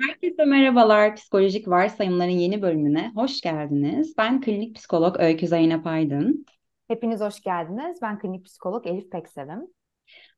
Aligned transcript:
Herkese 0.00 0.44
merhabalar. 0.44 1.16
Psikolojik 1.16 1.68
Varsayımların 1.68 2.30
yeni 2.30 2.62
bölümüne 2.62 3.12
hoş 3.14 3.40
geldiniz. 3.40 4.14
Ben 4.18 4.40
klinik 4.40 4.76
psikolog 4.76 5.16
Öykü 5.20 5.46
Zeynep 5.46 5.86
Aydın. 5.86 6.46
Hepiniz 6.88 7.20
hoş 7.20 7.40
geldiniz. 7.40 7.98
Ben 8.02 8.18
klinik 8.18 8.44
psikolog 8.44 8.86
Elif 8.86 9.10
Peksevim. 9.10 9.66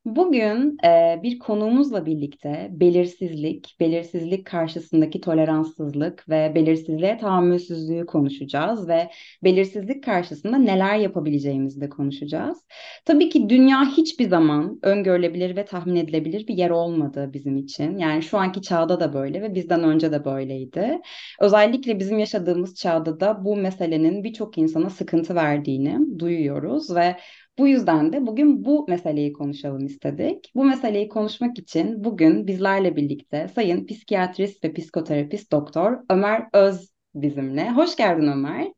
Bugün 0.04 0.78
e, 0.84 1.20
bir 1.22 1.38
konuğumuzla 1.38 2.06
birlikte 2.06 2.68
belirsizlik, 2.70 3.76
belirsizlik 3.80 4.46
karşısındaki 4.46 5.20
toleranssızlık 5.20 6.28
ve 6.28 6.52
belirsizliğe 6.54 7.18
tahammülsüzlüğü 7.18 8.06
konuşacağız 8.06 8.88
ve 8.88 9.10
belirsizlik 9.44 10.04
karşısında 10.04 10.58
neler 10.58 10.96
yapabileceğimizi 10.96 11.80
de 11.80 11.88
konuşacağız. 11.88 12.58
Tabii 13.04 13.28
ki 13.28 13.48
dünya 13.48 13.84
hiçbir 13.96 14.28
zaman 14.28 14.78
öngörülebilir 14.82 15.56
ve 15.56 15.64
tahmin 15.64 15.96
edilebilir 15.96 16.46
bir 16.46 16.54
yer 16.54 16.70
olmadı 16.70 17.30
bizim 17.32 17.56
için. 17.56 17.98
Yani 17.98 18.22
şu 18.22 18.38
anki 18.38 18.62
çağda 18.62 19.00
da 19.00 19.12
böyle 19.12 19.42
ve 19.42 19.54
bizden 19.54 19.84
önce 19.84 20.12
de 20.12 20.24
böyleydi. 20.24 21.00
Özellikle 21.40 21.98
bizim 21.98 22.18
yaşadığımız 22.18 22.74
çağda 22.74 23.20
da 23.20 23.44
bu 23.44 23.56
meselenin 23.56 24.24
birçok 24.24 24.58
insana 24.58 24.90
sıkıntı 24.90 25.34
verdiğini 25.34 26.18
duyuyoruz 26.18 26.94
ve 26.94 27.16
bu 27.58 27.68
yüzden 27.68 28.12
de 28.12 28.26
bugün 28.26 28.64
bu 28.64 28.86
meseleyi 28.88 29.32
konuşalım 29.32 29.86
istedik. 29.86 30.52
Bu 30.54 30.64
meseleyi 30.64 31.08
konuşmak 31.08 31.58
için 31.58 32.04
bugün 32.04 32.46
bizlerle 32.46 32.96
birlikte 32.96 33.48
Sayın 33.48 33.86
Psikiyatrist 33.86 34.64
ve 34.64 34.72
Psikoterapist 34.72 35.52
Doktor 35.52 35.98
Ömer 36.10 36.48
Öz 36.52 36.90
bizimle. 37.14 37.70
Hoş 37.70 37.96
geldin 37.96 38.26
Ömer. 38.26 38.72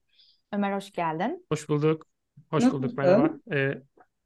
Ömer 0.53 0.77
hoş 0.77 0.93
geldin. 0.93 1.47
Hoş 1.49 1.69
bulduk. 1.69 2.07
Hoş 2.51 2.65
Nasılsın? 2.65 2.83
bulduk 2.83 2.99
merhaba. 2.99 3.35
Ee, 3.53 3.83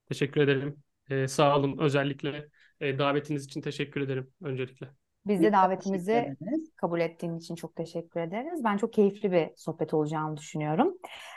teşekkür 0.08 0.40
ederim. 0.40 0.76
Ee, 1.10 1.28
sağ 1.28 1.58
olun. 1.58 1.78
Özellikle 1.78 2.48
e, 2.80 2.98
davetiniz 2.98 3.44
için 3.44 3.60
teşekkür 3.60 4.00
ederim 4.00 4.30
öncelikle. 4.42 4.88
Biz 5.28 5.42
de 5.42 5.52
davetimizi 5.52 6.36
kabul 6.76 7.00
ettiğin 7.00 7.38
için 7.38 7.54
çok 7.54 7.76
teşekkür 7.76 8.20
ederiz. 8.20 8.64
Ben 8.64 8.76
çok 8.76 8.92
keyifli 8.92 9.32
bir 9.32 9.50
sohbet 9.56 9.94
olacağını 9.94 10.36
düşünüyorum. 10.36 10.94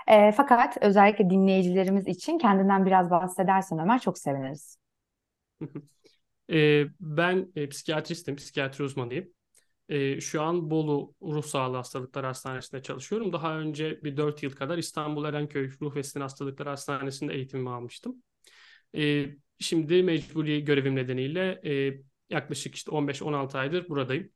Ee, 0.07 0.31
fakat 0.31 0.77
özellikle 0.81 1.29
dinleyicilerimiz 1.29 2.07
için 2.07 2.37
kendinden 2.37 2.85
biraz 2.85 3.09
bahsedersen 3.09 3.79
Ömer 3.79 3.99
çok 3.99 4.17
seviniriz. 4.17 4.77
Ee, 6.53 6.85
ben 6.99 7.51
e, 7.55 7.69
psikiyatristim, 7.69 8.35
psikiyatri 8.35 8.83
uzmanıyım. 8.83 9.27
Ee, 9.89 10.21
şu 10.21 10.41
an 10.41 10.71
Bolu 10.71 11.15
Ruh 11.21 11.43
Sağlığı 11.43 11.77
Hastalıkları 11.77 12.27
Hastanesi'nde 12.27 12.81
çalışıyorum. 12.81 13.33
Daha 13.33 13.57
önce 13.57 14.03
bir 14.03 14.17
4 14.17 14.43
yıl 14.43 14.51
kadar 14.51 14.77
İstanbul 14.77 15.25
Erenköy 15.25 15.71
Ruh 15.81 15.95
ve 15.95 16.03
Sinir 16.03 16.21
Hastalıkları 16.21 16.69
Hastanesi'nde 16.69 17.33
eğitimimi 17.33 17.69
almıştım. 17.69 18.23
Ee, 18.97 19.25
şimdi 19.59 20.03
mecburi 20.03 20.63
görevim 20.63 20.95
nedeniyle 20.95 21.61
e, 21.65 22.01
yaklaşık 22.31 22.75
işte 22.75 22.91
15-16 22.91 23.57
aydır 23.57 23.89
buradayım. 23.89 24.29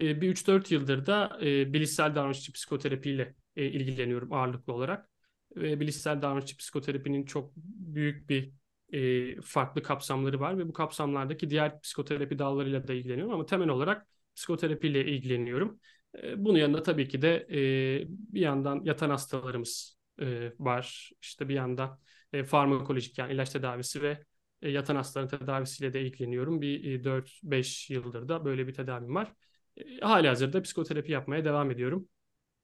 E, 0.00 0.20
bir 0.20 0.28
3-4 0.28 0.70
yıldır 0.70 1.06
da 1.06 1.38
e, 1.42 1.72
bilişsel 1.72 2.14
davranışçı 2.14 2.52
psikoterapiyle 2.52 3.34
e, 3.56 3.64
ilgileniyorum 3.66 4.32
ağırlıklı 4.32 4.72
olarak. 4.72 5.08
Ve 5.56 5.80
bilişsel 5.80 6.22
davranışçı 6.22 6.56
psikoterapinin 6.56 7.24
çok 7.24 7.52
büyük 7.56 8.28
bir 8.30 8.52
e, 8.92 9.40
farklı 9.40 9.82
kapsamları 9.82 10.40
var 10.40 10.58
ve 10.58 10.68
bu 10.68 10.72
kapsamlardaki 10.72 11.50
diğer 11.50 11.80
psikoterapi 11.80 12.38
dallarıyla 12.38 12.88
da 12.88 12.92
ilgileniyorum 12.92 13.34
ama 13.34 13.46
temel 13.46 13.68
olarak 13.68 14.06
psikoterapiyle 14.36 15.06
ilgileniyorum. 15.06 15.80
E, 16.22 16.44
bunun 16.44 16.58
yanında 16.58 16.82
tabii 16.82 17.08
ki 17.08 17.22
de 17.22 17.46
e, 17.50 18.04
bir 18.08 18.40
yandan 18.40 18.82
yatan 18.84 19.10
hastalarımız 19.10 19.98
e, 20.20 20.52
var. 20.58 21.10
İşte 21.22 21.48
bir 21.48 21.54
yandan 21.54 21.98
e, 22.32 22.44
farmakolojik 22.44 23.18
yani 23.18 23.32
ilaç 23.32 23.50
tedavisi 23.50 24.02
ve 24.02 24.24
e, 24.62 24.70
yatan 24.70 24.96
hastaların 24.96 25.38
tedavisiyle 25.38 25.92
de 25.92 26.02
ilgileniyorum. 26.02 26.60
Bir 26.60 27.00
e, 27.00 27.04
4-5 27.04 27.90
yıldır 27.90 28.28
da 28.28 28.44
böyle 28.44 28.66
bir 28.66 28.74
tedavim 28.74 29.14
var. 29.14 29.32
E, 29.76 30.00
hali 30.00 30.28
hazırda 30.28 30.62
psikoterapi 30.62 31.12
yapmaya 31.12 31.44
devam 31.44 31.70
ediyorum. 31.70 32.08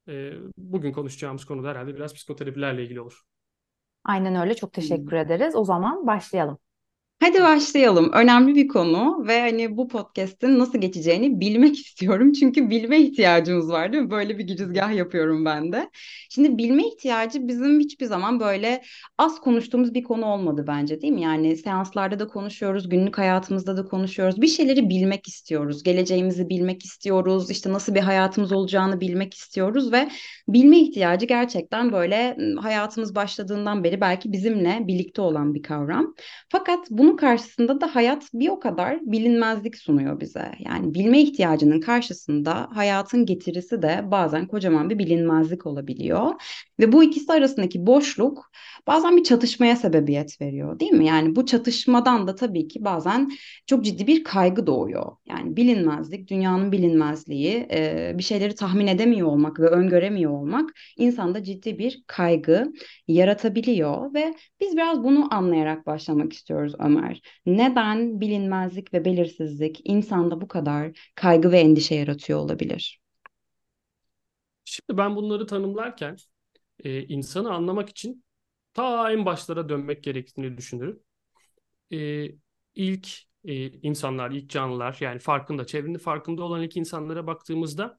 E, 0.09 0.33
bugün 0.59 0.93
konuşacağımız 0.93 1.45
konu 1.45 1.65
da 1.65 1.71
herhalde 1.71 1.97
biraz 1.97 2.15
psikoterapilerle 2.15 2.85
ilgili 2.85 3.01
olur. 3.01 3.23
Aynen 4.05 4.35
öyle. 4.35 4.55
Çok 4.57 4.73
teşekkür 4.73 5.17
ederiz. 5.17 5.57
O 5.57 5.65
zaman 5.65 6.07
başlayalım. 6.07 6.59
Hadi 7.21 7.43
başlayalım. 7.43 8.11
Önemli 8.13 8.55
bir 8.55 8.69
konu 8.69 9.25
ve 9.29 9.41
hani 9.41 9.77
bu 9.77 9.89
podcast'in 9.89 10.59
nasıl 10.59 10.79
geçeceğini 10.79 11.41
bilmek 11.41 11.77
istiyorum. 11.87 12.33
Çünkü 12.33 12.71
bilme 12.71 13.01
ihtiyacımız 13.01 13.69
var 13.69 13.93
değil 13.93 14.03
mi? 14.03 14.11
Böyle 14.11 14.39
bir 14.39 14.45
girizgah 14.45 14.95
yapıyorum 14.95 15.45
ben 15.45 15.73
de. 15.73 15.91
Şimdi 16.31 16.59
bilme 16.59 16.87
ihtiyacı 16.89 17.49
bizim 17.49 17.81
hiçbir 17.81 18.07
zaman 18.07 18.41
böyle 18.41 18.83
az 19.19 19.41
konuştuğumuz 19.41 19.95
bir 19.95 20.03
konu 20.03 20.27
olmadı 20.27 20.65
bence 20.69 21.01
değil 21.01 21.13
mi? 21.13 21.23
Yani 21.23 21.57
seanslarda 21.57 22.19
da 22.19 22.29
konuşuyoruz, 22.29 22.89
günlük 22.89 23.19
hayatımızda 23.19 23.77
da 23.77 23.85
konuşuyoruz. 23.85 24.41
Bir 24.41 24.49
şeyleri 24.49 24.89
bilmek 24.89 25.29
istiyoruz. 25.29 25.83
Geleceğimizi 25.83 26.49
bilmek 26.49 26.85
istiyoruz. 26.85 27.51
İşte 27.51 27.73
nasıl 27.73 27.95
bir 27.95 28.01
hayatımız 28.01 28.53
olacağını 28.53 29.01
bilmek 29.01 29.35
istiyoruz 29.35 29.93
ve 29.93 30.09
bilme 30.49 30.79
ihtiyacı 30.79 31.27
gerçekten 31.27 31.93
böyle 31.93 32.37
hayatımız 32.61 33.15
başladığından 33.15 33.85
beri 33.85 34.01
belki 34.01 34.33
bizimle 34.33 34.79
birlikte 34.87 35.23
olan 35.23 35.55
bir 35.55 35.63
kavram. 35.63 36.15
Fakat 36.49 36.91
bunun 37.09 37.17
karşısında 37.17 37.81
da 37.81 37.95
hayat 37.95 38.29
bir 38.35 38.49
o 38.49 38.61
kadar 38.61 38.99
bilinmezlik 39.03 39.77
sunuyor 39.77 40.21
bize. 40.21 40.53
Yani 40.59 40.95
bilme 40.95 41.21
ihtiyacının 41.21 41.81
karşısında 41.81 42.69
hayatın 42.75 43.27
getirisi 43.27 43.83
de 43.83 44.01
bazen 44.05 44.47
kocaman 44.47 44.91
bir 44.91 44.99
bilinmezlik 44.99 45.67
olabiliyor. 45.67 46.33
Ve 46.81 46.93
bu 46.93 47.05
ikisi 47.05 47.33
arasındaki 47.33 47.87
boşluk 47.87 48.51
bazen 48.89 49.17
bir 49.17 49.25
çatışmaya 49.25 49.77
sebebiyet 49.77 50.41
veriyor, 50.41 50.81
değil 50.81 50.93
mi? 50.93 51.07
Yani 51.07 51.37
bu 51.37 51.47
çatışmadan 51.47 52.27
da 52.27 52.35
tabii 52.35 52.69
ki 52.69 52.85
bazen 52.85 53.31
çok 53.67 53.85
ciddi 53.85 54.07
bir 54.07 54.25
kaygı 54.25 54.67
doğuyor. 54.67 55.17
Yani 55.29 55.57
bilinmezlik, 55.57 56.31
dünyanın 56.31 56.73
bilinmezliği, 56.73 57.69
bir 58.19 58.23
şeyleri 58.23 58.55
tahmin 58.55 58.87
edemiyor 58.87 59.29
olmak 59.29 59.61
ve 59.61 59.67
öngöremiyor 59.69 60.33
olmak 60.33 60.71
insanda 60.97 61.43
ciddi 61.43 61.79
bir 61.79 62.05
kaygı 62.07 62.73
yaratabiliyor 63.09 64.15
ve 64.15 64.35
biz 64.61 64.77
biraz 64.77 65.05
bunu 65.05 65.35
anlayarak 65.35 65.87
başlamak 65.87 66.33
istiyoruz 66.33 66.73
Ömer. 66.79 67.21
Neden 67.47 68.21
bilinmezlik 68.21 68.95
ve 68.95 69.05
belirsizlik 69.05 69.81
insanda 69.85 70.41
bu 70.41 70.49
kadar 70.49 71.11
kaygı 71.15 71.53
ve 71.53 71.61
endişe 71.61 71.95
yaratıyor 71.95 72.39
olabilir? 72.39 73.01
Şimdi 74.65 74.99
ben 74.99 75.17
bunları 75.17 75.47
tanımlarken 75.47 76.17
e, 76.85 77.03
insanı 77.03 77.53
anlamak 77.53 77.89
için 77.89 78.25
ta 78.79 79.13
en 79.13 79.27
başlara 79.27 79.69
dönmek 79.69 80.05
gerektiğini 80.05 80.57
düşünürüm. 80.57 81.01
E, 81.93 82.29
ilk 82.75 83.09
e, 83.45 83.67
insanlar, 83.67 84.31
ilk 84.31 84.51
canlılar 84.51 84.99
yani 85.01 85.19
farkında, 85.19 85.67
çevrenin 85.67 85.99
farkında 85.99 86.43
olan 86.43 86.63
ilk 86.63 86.77
insanlara 86.77 87.27
baktığımızda 87.27 87.99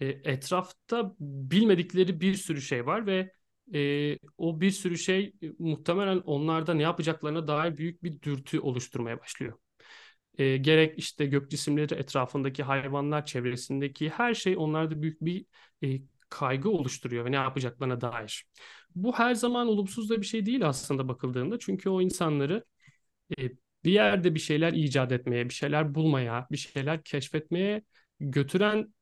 e, 0.00 0.06
etrafta 0.06 1.14
bilmedikleri 1.20 2.20
bir 2.20 2.34
sürü 2.34 2.60
şey 2.62 2.86
var 2.86 3.06
ve 3.06 3.32
e, 3.74 4.18
o 4.38 4.60
bir 4.60 4.70
sürü 4.70 4.98
şey 4.98 5.34
e, 5.42 5.46
muhtemelen 5.58 6.18
onlarda 6.18 6.74
ne 6.74 6.82
yapacaklarına 6.82 7.48
dair 7.48 7.76
büyük 7.76 8.02
bir 8.04 8.22
dürtü 8.22 8.60
oluşturmaya 8.60 9.20
başlıyor. 9.20 9.58
E, 10.38 10.56
gerek 10.56 10.98
işte 10.98 11.26
gök 11.26 11.50
cisimleri 11.50 11.94
etrafındaki 11.94 12.62
hayvanlar 12.62 13.26
çevresindeki 13.26 14.10
her 14.10 14.34
şey 14.34 14.56
onlarda 14.56 15.02
büyük 15.02 15.20
bir 15.20 15.46
e, 15.84 16.00
kaygı 16.30 16.70
oluşturuyor 16.70 17.24
ve 17.24 17.32
ne 17.32 17.36
yapacaklarına 17.36 18.00
dair. 18.00 18.44
Bu 18.94 19.18
her 19.18 19.34
zaman 19.34 19.68
olumsuz 19.68 20.10
da 20.10 20.20
bir 20.20 20.26
şey 20.26 20.46
değil 20.46 20.68
aslında 20.68 21.08
bakıldığında 21.08 21.58
çünkü 21.58 21.88
o 21.90 22.00
insanları 22.02 22.64
e, 23.38 23.50
bir 23.84 23.92
yerde 23.92 24.34
bir 24.34 24.40
şeyler 24.40 24.72
icat 24.72 25.12
etmeye, 25.12 25.48
bir 25.48 25.54
şeyler 25.54 25.94
bulmaya, 25.94 26.46
bir 26.52 26.56
şeyler 26.56 27.02
keşfetmeye 27.04 27.82
götüren 28.20 28.94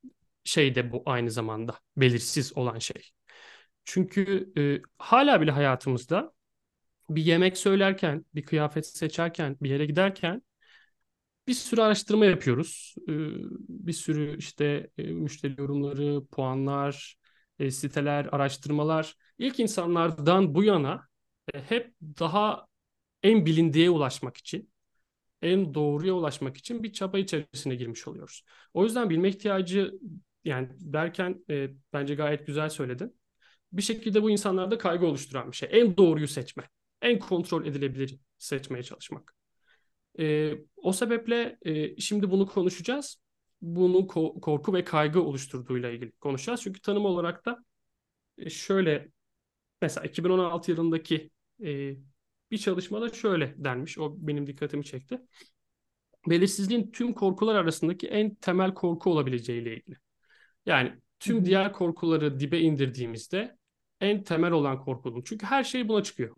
şey 0.45 0.75
de 0.75 0.93
bu 0.93 1.03
aynı 1.07 1.31
zamanda 1.31 1.79
belirsiz 1.97 2.57
olan 2.59 2.79
şey. 2.79 3.03
Çünkü 3.85 4.53
e, 4.59 4.83
hala 4.99 5.41
bile 5.41 5.51
hayatımızda 5.51 6.33
bir 7.11 7.23
yemek 7.25 7.59
söylerken, 7.59 8.27
bir 8.35 8.43
kıyafet 8.43 8.87
seçerken, 8.87 9.57
bir 9.63 9.71
yere 9.71 9.87
giderken 9.87 10.43
bir 11.49 11.55
sürü 11.55 11.81
araştırma 11.81 12.27
yapıyoruz. 12.27 12.95
Bir 13.69 13.93
sürü 13.93 14.37
işte 14.39 14.91
e, 14.99 15.03
müşteri 15.03 15.55
yorumları, 15.61 16.27
puanlar, 16.27 17.18
e, 17.59 17.71
siteler, 17.71 18.29
araştırmalar. 18.33 19.17
İlk 19.39 19.61
insanlardan 19.61 20.55
bu 20.55 20.65
yana 20.65 21.09
e, 21.55 21.63
hep 21.63 21.95
daha 22.01 22.67
en 23.23 23.47
bilindiğe 23.47 23.91
ulaşmak 23.91 24.37
için, 24.37 24.71
en 25.43 25.75
doğruya 25.75 26.15
ulaşmak 26.15 26.57
için 26.57 26.83
bir 26.83 26.93
çaba 26.93 27.19
içerisine 27.19 27.75
girmiş 27.75 28.09
oluyoruz. 28.09 28.45
O 28.75 28.85
yüzden 28.85 29.11
bilme 29.11 29.29
ihtiyacı 29.29 29.95
yani 30.45 30.69
derken 30.81 31.45
e, 31.51 31.71
bence 31.93 32.15
gayet 32.15 32.47
güzel 32.47 32.69
söyledin 32.69 33.19
bir 33.73 33.83
şekilde 33.83 34.23
bu 34.23 34.31
insanlarda 34.31 34.79
kaygı 34.79 35.07
oluşturan 35.07 35.53
bir 35.53 35.57
şey. 35.57 35.69
En 35.73 35.97
doğruyu 35.97 36.29
seçme. 36.29 36.69
En 37.03 37.19
kontrol 37.19 37.67
edilebilir 37.67 38.19
seçmeye 38.39 38.83
çalışmak. 38.83 39.35
E, 40.21 40.53
o 40.77 40.93
sebeple 40.93 41.59
e, 41.63 42.01
şimdi 42.01 42.31
bunu 42.31 42.47
konuşacağız. 42.47 43.23
Bunu 43.63 43.99
ko- 43.99 44.41
korku 44.41 44.75
ve 44.75 44.85
kaygı 44.85 45.23
oluşturduğuyla 45.23 45.91
ilgili 45.91 46.13
konuşacağız. 46.13 46.63
Çünkü 46.63 46.81
tanım 46.81 47.05
olarak 47.07 47.47
da 47.47 47.65
e, 48.39 48.51
şöyle 48.51 49.09
mesela 49.83 50.07
2016 50.09 50.71
yılındaki 50.71 51.31
e, 51.65 51.97
bir 52.53 52.59
çalışmada 52.59 53.11
şöyle 53.15 53.55
denmiş. 53.59 53.99
O 53.99 54.15
benim 54.19 54.49
dikkatimi 54.49 54.85
çekti. 54.85 55.21
belirsizliğin 56.31 56.91
tüm 56.93 57.13
korkular 57.13 57.55
arasındaki 57.55 58.09
en 58.09 58.35
temel 58.35 58.75
korku 58.75 59.11
olabileceğiyle 59.13 59.77
ilgili. 59.77 59.97
Yani 60.67 60.95
tüm 61.21 61.45
diğer 61.45 61.73
korkuları 61.73 62.41
dibe 62.41 62.61
indirdiğimizde 62.61 63.59
en 64.01 64.25
temel 64.25 64.53
olan 64.53 64.81
korkunun. 64.85 65.23
Çünkü 65.27 65.47
her 65.47 65.65
şey 65.65 65.89
buna 65.89 66.03
çıkıyor. 66.03 66.37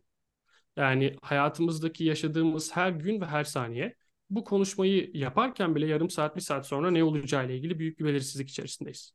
Yani 0.77 1.17
hayatımızdaki 1.23 2.05
yaşadığımız 2.05 2.77
her 2.77 2.91
gün 2.91 3.21
ve 3.21 3.27
her 3.27 3.45
saniye 3.45 3.97
bu 4.31 4.45
konuşmayı 4.45 5.11
yaparken 5.15 5.75
bile 5.75 5.87
yarım 5.87 6.11
saat, 6.11 6.37
bir 6.37 6.41
saat 6.41 6.67
sonra 6.67 6.91
ne 6.91 7.05
olacağı 7.05 7.47
ile 7.47 7.57
ilgili 7.57 7.79
büyük 7.79 7.99
bir 7.99 8.05
belirsizlik 8.05 8.49
içerisindeyiz. 8.49 9.15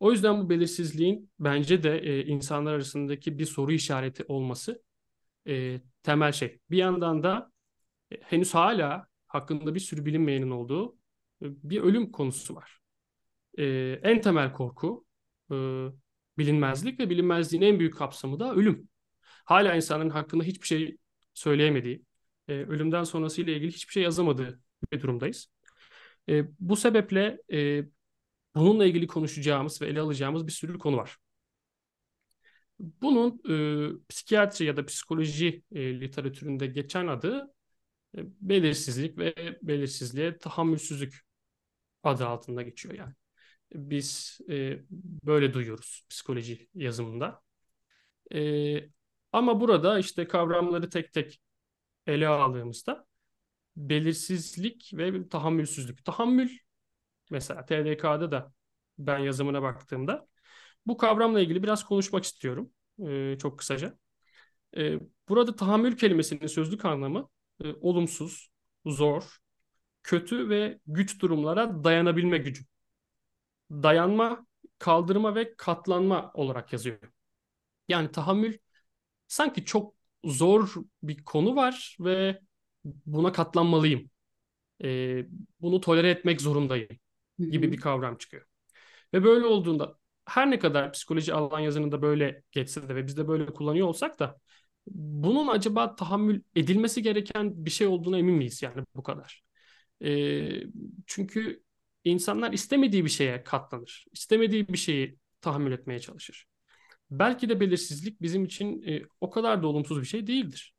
O 0.00 0.12
yüzden 0.12 0.40
bu 0.40 0.50
belirsizliğin 0.50 1.30
bence 1.38 1.82
de 1.82 1.98
e, 1.98 2.24
insanlar 2.24 2.74
arasındaki 2.74 3.38
bir 3.38 3.44
soru 3.44 3.72
işareti 3.72 4.24
olması 4.28 4.82
e, 5.48 5.80
temel 6.02 6.32
şey. 6.32 6.58
Bir 6.70 6.76
yandan 6.76 7.22
da 7.22 7.52
e, 8.10 8.16
henüz 8.20 8.54
hala 8.54 9.06
hakkında 9.26 9.74
bir 9.74 9.80
sürü 9.80 10.06
bilinmeyenin 10.06 10.50
olduğu 10.50 10.92
e, 11.42 11.46
bir 11.62 11.80
ölüm 11.80 12.12
konusu 12.12 12.54
var. 12.54 12.80
E, 13.58 13.64
en 14.02 14.20
temel 14.20 14.52
korku 14.52 15.06
e, 15.50 15.54
bilinmezlik 16.38 17.00
ve 17.00 17.10
bilinmezliğin 17.10 17.62
en 17.62 17.78
büyük 17.78 17.96
kapsamı 17.98 18.40
da 18.40 18.54
ölüm. 18.54 18.88
Hala 19.44 19.74
insanların 19.74 20.10
hakkında 20.10 20.44
hiçbir 20.44 20.66
şey 20.66 20.96
söyleyemediği, 21.34 22.02
e, 22.48 22.52
ölümden 22.52 23.04
sonrasıyla 23.04 23.52
ilgili 23.52 23.72
hiçbir 23.72 23.92
şey 23.92 24.02
yazamadığı 24.02 24.60
bir 24.92 25.02
durumdayız. 25.02 25.48
E, 26.28 26.44
bu 26.60 26.76
sebeple 26.76 27.38
e, 27.52 27.84
bununla 28.54 28.86
ilgili 28.86 29.06
konuşacağımız 29.06 29.82
ve 29.82 29.86
ele 29.86 30.00
alacağımız 30.00 30.46
bir 30.46 30.52
sürü 30.52 30.78
konu 30.78 30.96
var. 30.96 31.16
Bunun 32.78 33.40
e, 33.50 34.06
psikiyatri 34.08 34.64
ya 34.64 34.76
da 34.76 34.86
psikoloji 34.86 35.62
e, 35.72 36.00
literatüründe 36.00 36.66
geçen 36.66 37.06
adı 37.06 37.54
e, 38.16 38.20
belirsizlik 38.40 39.18
ve 39.18 39.58
belirsizliğe 39.62 40.38
tahammülsüzlük 40.38 41.20
adı 42.02 42.26
altında 42.26 42.62
geçiyor 42.62 42.94
yani. 42.94 43.14
Biz 43.74 44.38
e, 44.50 44.78
böyle 45.24 45.54
duyuyoruz 45.54 46.04
psikoloji 46.10 46.68
yazımında. 46.74 47.42
E, 48.34 48.90
ama 49.32 49.60
burada 49.60 49.98
işte 49.98 50.28
kavramları 50.28 50.90
tek 50.90 51.12
tek 51.12 51.40
ele 52.08 52.28
aldığımızda 52.28 53.06
belirsizlik 53.76 54.90
ve 54.94 55.28
tahammülsüzlük. 55.28 56.04
Tahammül 56.04 56.58
mesela 57.30 57.66
TDK'da 57.66 58.30
da 58.30 58.52
ben 58.98 59.18
yazımına 59.18 59.62
baktığımda 59.62 60.28
bu 60.86 60.96
kavramla 60.96 61.40
ilgili 61.40 61.62
biraz 61.62 61.84
konuşmak 61.84 62.24
istiyorum 62.24 62.70
e, 63.06 63.38
çok 63.38 63.58
kısaca. 63.58 63.98
E, 64.76 64.98
burada 65.28 65.56
tahammül 65.56 65.96
kelimesinin 65.96 66.46
sözlük 66.46 66.84
anlamı 66.84 67.28
e, 67.64 67.72
olumsuz, 67.72 68.50
zor, 68.86 69.38
kötü 70.02 70.48
ve 70.48 70.80
güç 70.86 71.20
durumlara 71.22 71.84
dayanabilme 71.84 72.38
gücü. 72.38 72.64
Dayanma, 73.70 74.46
kaldırma 74.78 75.34
ve 75.34 75.54
katlanma 75.56 76.30
olarak 76.34 76.72
yazıyor. 76.72 76.98
Yani 77.88 78.10
tahammül 78.10 78.58
sanki 79.28 79.64
çok 79.64 79.97
zor 80.24 80.74
bir 81.02 81.24
konu 81.24 81.56
var 81.56 81.96
ve 82.00 82.40
buna 82.84 83.32
katlanmalıyım. 83.32 84.10
E, 84.84 85.26
bunu 85.60 85.80
tolere 85.80 86.10
etmek 86.10 86.40
zorundayım 86.40 86.88
gibi 87.38 87.72
bir 87.72 87.76
kavram 87.80 88.18
çıkıyor. 88.18 88.46
Ve 89.14 89.24
böyle 89.24 89.46
olduğunda 89.46 89.98
her 90.26 90.50
ne 90.50 90.58
kadar 90.58 90.92
psikoloji 90.92 91.34
alan 91.34 91.60
yazınında 91.60 92.02
böyle 92.02 92.42
geçse 92.52 92.88
de 92.88 92.94
ve 92.94 93.06
biz 93.06 93.16
de 93.16 93.28
böyle 93.28 93.46
kullanıyor 93.46 93.88
olsak 93.88 94.18
da 94.18 94.40
bunun 94.86 95.48
acaba 95.48 95.96
tahammül 95.96 96.42
edilmesi 96.56 97.02
gereken 97.02 97.64
bir 97.66 97.70
şey 97.70 97.86
olduğuna 97.86 98.18
emin 98.18 98.34
miyiz 98.34 98.62
yani 98.62 98.84
bu 98.94 99.02
kadar? 99.02 99.44
E, 100.04 100.62
çünkü 101.06 101.62
insanlar 102.04 102.52
istemediği 102.52 103.04
bir 103.04 103.10
şeye 103.10 103.44
katlanır. 103.44 104.04
İstemediği 104.12 104.68
bir 104.68 104.78
şeyi 104.78 105.18
tahammül 105.40 105.72
etmeye 105.72 106.00
çalışır. 106.00 106.46
Belki 107.10 107.48
de 107.48 107.60
belirsizlik 107.60 108.22
bizim 108.22 108.44
için 108.44 108.82
e, 108.82 109.02
o 109.20 109.30
kadar 109.30 109.62
da 109.62 109.66
olumsuz 109.66 110.00
bir 110.00 110.06
şey 110.06 110.26
değildir. 110.26 110.74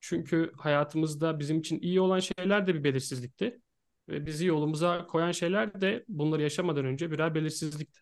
Çünkü 0.00 0.52
hayatımızda 0.58 1.38
bizim 1.38 1.58
için 1.60 1.80
iyi 1.80 2.00
olan 2.00 2.20
şeyler 2.20 2.66
de 2.66 2.74
bir 2.74 2.84
belirsizlikti. 2.84 3.60
Ve 4.08 4.26
bizi 4.26 4.46
yolumuza 4.46 5.06
koyan 5.06 5.32
şeyler 5.32 5.80
de 5.80 6.04
bunları 6.08 6.42
yaşamadan 6.42 6.84
önce 6.84 7.10
birer 7.10 7.34
belirsizlikti. 7.34 8.00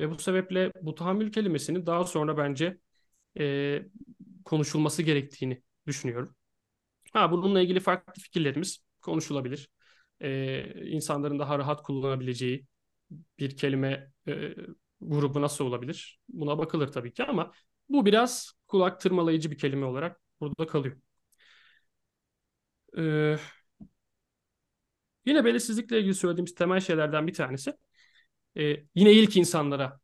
Ve 0.00 0.10
bu 0.10 0.18
sebeple 0.18 0.72
bu 0.82 0.94
tahammül 0.94 1.32
kelimesinin 1.32 1.86
daha 1.86 2.04
sonra 2.04 2.38
bence 2.38 2.78
e, 3.38 3.82
konuşulması 4.44 5.02
gerektiğini 5.02 5.62
düşünüyorum. 5.86 6.36
Ha 7.12 7.32
bununla 7.32 7.60
ilgili 7.60 7.80
farklı 7.80 8.22
fikirlerimiz 8.22 8.78
konuşulabilir. 9.02 9.70
E, 10.20 10.90
insanların 10.90 11.38
daha 11.38 11.58
rahat 11.58 11.82
kullanabileceği 11.82 12.66
bir 13.38 13.56
kelime 13.56 14.12
e, 14.28 14.54
grubu 15.00 15.42
nasıl 15.42 15.64
olabilir? 15.64 16.20
Buna 16.28 16.58
bakılır 16.58 16.88
tabii 16.88 17.12
ki 17.12 17.24
ama 17.24 17.52
bu 17.88 18.06
biraz 18.06 18.52
kulak 18.66 19.00
tırmalayıcı 19.00 19.50
bir 19.50 19.58
kelime 19.58 19.86
olarak 19.86 20.20
burada 20.40 20.66
kalıyor. 20.66 20.96
Ee, 22.98 23.36
yine 25.26 25.44
belirsizlikle 25.44 25.98
ilgili 25.98 26.14
söylediğimiz 26.14 26.54
temel 26.54 26.80
şeylerden 26.80 27.26
bir 27.26 27.34
tanesi 27.34 27.72
e, 28.56 28.76
yine 28.94 29.12
ilk 29.12 29.36
insanlara 29.36 30.00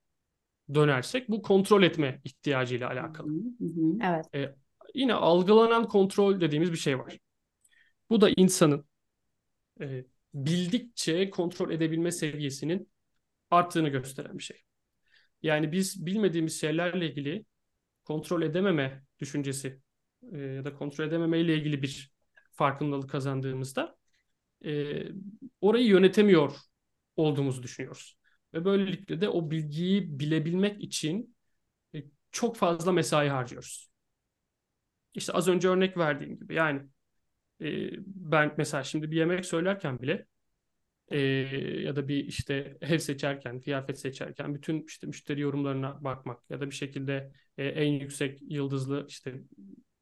dönersek 0.74 1.28
bu 1.28 1.42
kontrol 1.42 1.82
etme 1.82 2.20
ihtiyacıyla 2.24 2.90
alakalı. 2.90 3.28
Evet. 4.02 4.34
E, 4.34 4.54
yine 4.94 5.14
algılanan 5.14 5.88
kontrol 5.88 6.40
dediğimiz 6.40 6.72
bir 6.72 6.76
şey 6.76 6.98
var. 6.98 7.18
Bu 8.10 8.20
da 8.20 8.30
insanın 8.36 8.86
e, 9.80 10.04
bildikçe 10.34 11.30
kontrol 11.30 11.70
edebilme 11.70 12.12
seviyesinin 12.12 12.88
arttığını 13.50 13.88
gösteren 13.88 14.38
bir 14.38 14.42
şey. 14.42 14.62
Yani 15.42 15.72
biz 15.72 16.06
bilmediğimiz 16.06 16.60
şeylerle 16.60 17.10
ilgili 17.10 17.44
kontrol 18.04 18.42
edememe 18.42 19.04
düşüncesi 19.18 19.80
e, 20.32 20.38
ya 20.38 20.64
da 20.64 20.74
kontrol 20.74 21.04
edememe 21.04 21.40
ile 21.40 21.56
ilgili 21.56 21.82
bir 21.82 22.12
farkındalık 22.52 23.10
kazandığımızda 23.10 23.96
e, 24.64 25.02
orayı 25.60 25.86
yönetemiyor 25.86 26.52
olduğumuzu 27.16 27.62
düşünüyoruz. 27.62 28.18
Ve 28.54 28.64
böylelikle 28.64 29.20
de 29.20 29.28
o 29.28 29.50
bilgiyi 29.50 30.20
bilebilmek 30.20 30.82
için 30.84 31.36
e, 31.94 32.02
çok 32.32 32.56
fazla 32.56 32.92
mesai 32.92 33.28
harcıyoruz. 33.28 33.90
İşte 35.14 35.32
az 35.32 35.48
önce 35.48 35.68
örnek 35.68 35.96
verdiğim 35.96 36.38
gibi 36.38 36.54
yani 36.54 36.82
e, 37.60 37.90
ben 38.06 38.54
mesela 38.58 38.84
şimdi 38.84 39.10
bir 39.10 39.16
yemek 39.16 39.46
söylerken 39.46 39.98
bile 40.00 40.26
e, 41.08 41.18
ya 41.82 41.96
da 41.96 42.08
bir 42.08 42.24
işte 42.24 42.78
ev 42.80 42.98
seçerken, 42.98 43.60
kıyafet 43.60 43.98
seçerken 44.00 44.54
bütün 44.54 44.84
işte 44.86 45.06
müşteri 45.06 45.40
yorumlarına 45.40 46.04
bakmak 46.04 46.50
ya 46.50 46.60
da 46.60 46.66
bir 46.70 46.74
şekilde 46.74 47.32
e, 47.58 47.66
en 47.66 47.92
yüksek 47.92 48.42
yıldızlı 48.42 49.06
işte 49.08 49.34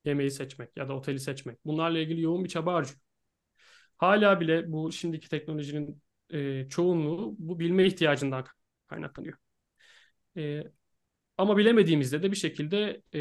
yemeği 0.04 0.30
seçmek 0.30 0.76
ya 0.76 0.88
da 0.88 0.96
oteli 0.96 1.20
seçmek. 1.20 1.64
Bunlarla 1.64 1.98
ilgili 1.98 2.20
yoğun 2.20 2.44
bir 2.44 2.48
çaba 2.48 2.74
harcıyor. 2.74 3.00
Hala 3.96 4.40
bile 4.40 4.72
bu 4.72 4.92
şimdiki 4.92 5.28
teknolojinin 5.28 6.02
e, 6.30 6.68
çoğunluğu 6.68 7.36
bu 7.38 7.58
bilme 7.60 7.86
ihtiyacından 7.86 8.44
kaynaklanıyor. 8.86 9.38
E, 10.36 10.62
ama 11.38 11.56
bilemediğimizde 11.56 12.22
de 12.22 12.30
bir 12.32 12.36
şekilde 12.36 13.02
e, 13.14 13.20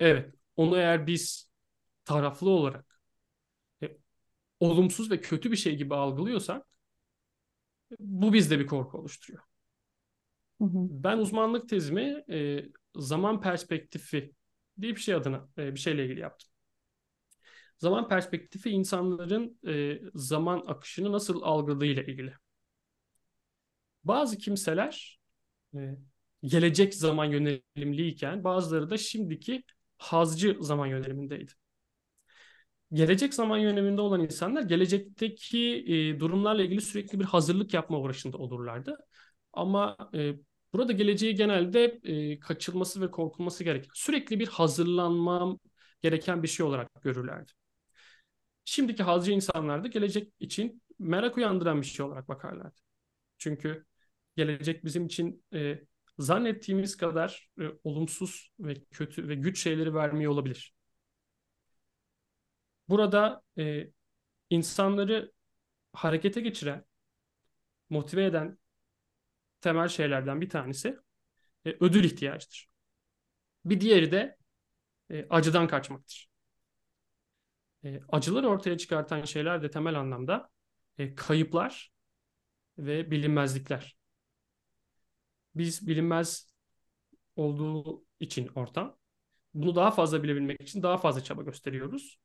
evet 0.00 0.34
onu 0.56 0.76
eğer 0.78 1.06
biz 1.06 1.50
taraflı 2.04 2.50
olarak 2.50 3.00
e, 3.82 3.98
olumsuz 4.60 5.10
ve 5.10 5.20
kötü 5.20 5.52
bir 5.52 5.56
şey 5.56 5.76
gibi 5.76 5.94
algılıyorsak 5.94 6.66
bu 7.98 8.32
bizde 8.32 8.58
bir 8.58 8.66
korku 8.66 8.98
oluşturuyor. 8.98 9.42
Hı 10.60 10.64
hı. 10.64 10.88
Ben 10.90 11.18
uzmanlık 11.18 11.68
tezimi 11.68 12.24
e, 12.30 12.64
zaman 12.96 13.40
perspektifi 13.40 14.34
diye 14.80 14.94
bir 14.96 15.00
şey 15.00 15.14
adına 15.14 15.48
e, 15.58 15.74
bir 15.74 15.80
şeyle 15.80 16.04
ilgili 16.04 16.20
yaptım. 16.20 16.50
Zaman 17.78 18.08
perspektifi 18.08 18.70
insanların 18.70 19.58
e, 19.66 20.00
zaman 20.14 20.64
akışını 20.66 21.12
nasıl 21.12 21.42
algıladığıyla 21.42 22.02
ilgili. 22.02 22.34
Bazı 24.04 24.38
kimseler 24.38 25.20
e, 25.74 25.78
gelecek 26.44 26.94
zaman 26.94 27.24
yönelimliyken 27.24 28.44
bazıları 28.44 28.90
da 28.90 28.98
şimdiki 28.98 29.62
hazcı 29.98 30.56
zaman 30.60 30.86
yönelimindeydi 30.86 31.52
gelecek 32.92 33.34
zaman 33.34 33.58
yöneliminde 33.58 34.00
olan 34.00 34.20
insanlar 34.20 34.62
gelecekteki 34.62 35.84
e, 35.88 36.20
durumlarla 36.20 36.62
ilgili 36.62 36.80
sürekli 36.80 37.20
bir 37.20 37.24
hazırlık 37.24 37.74
yapma 37.74 37.98
uğraşında 37.98 38.38
olurlardı. 38.38 38.98
Ama 39.52 39.96
e, 40.14 40.32
burada 40.72 40.92
geleceği 40.92 41.34
genelde 41.34 42.00
e, 42.04 42.40
kaçılması 42.40 43.00
ve 43.00 43.10
korkulması 43.10 43.64
gereken, 43.64 43.90
sürekli 43.94 44.40
bir 44.40 44.48
hazırlanmam 44.48 45.58
gereken 46.02 46.42
bir 46.42 46.48
şey 46.48 46.66
olarak 46.66 47.02
görürlerdi. 47.02 47.52
Şimdiki 48.64 49.02
hazcı 49.02 49.32
insanlar 49.32 49.84
da 49.84 49.88
gelecek 49.88 50.32
için 50.40 50.82
merak 50.98 51.36
uyandıran 51.36 51.80
bir 51.80 51.86
şey 51.86 52.06
olarak 52.06 52.28
bakarlardı. 52.28 52.80
Çünkü 53.38 53.86
gelecek 54.36 54.84
bizim 54.84 55.06
için 55.06 55.44
e, 55.54 55.80
zannettiğimiz 56.18 56.96
kadar 56.96 57.50
e, 57.60 57.64
olumsuz 57.84 58.52
ve 58.60 58.74
kötü 58.90 59.28
ve 59.28 59.34
güç 59.34 59.62
şeyleri 59.62 59.94
vermiyor 59.94 60.32
olabilir. 60.32 60.74
Burada 62.90 63.42
e, 63.58 63.90
insanları 64.50 65.32
harekete 65.92 66.40
geçiren, 66.40 66.84
motive 67.90 68.24
eden 68.24 68.58
temel 69.60 69.88
şeylerden 69.88 70.40
bir 70.40 70.48
tanesi 70.48 70.96
e, 71.66 71.76
ödül 71.80 72.04
ihtiyacıdır. 72.04 72.70
Bir 73.64 73.80
diğeri 73.80 74.12
de 74.12 74.36
e, 75.10 75.26
acıdan 75.30 75.68
kaçmaktır. 75.68 76.30
E, 77.84 78.00
acıları 78.08 78.48
ortaya 78.48 78.78
çıkartan 78.78 79.24
şeyler 79.24 79.62
de 79.62 79.70
temel 79.70 80.00
anlamda 80.00 80.50
e, 80.98 81.14
kayıplar 81.14 81.92
ve 82.78 83.10
bilinmezlikler. 83.10 83.96
Biz 85.54 85.88
bilinmez 85.88 86.54
olduğu 87.36 88.04
için 88.20 88.50
ortam 88.54 88.98
bunu 89.54 89.74
daha 89.74 89.90
fazla 89.90 90.22
bilebilmek 90.22 90.62
için 90.62 90.82
daha 90.82 90.96
fazla 90.98 91.24
çaba 91.24 91.42
gösteriyoruz. 91.42 92.18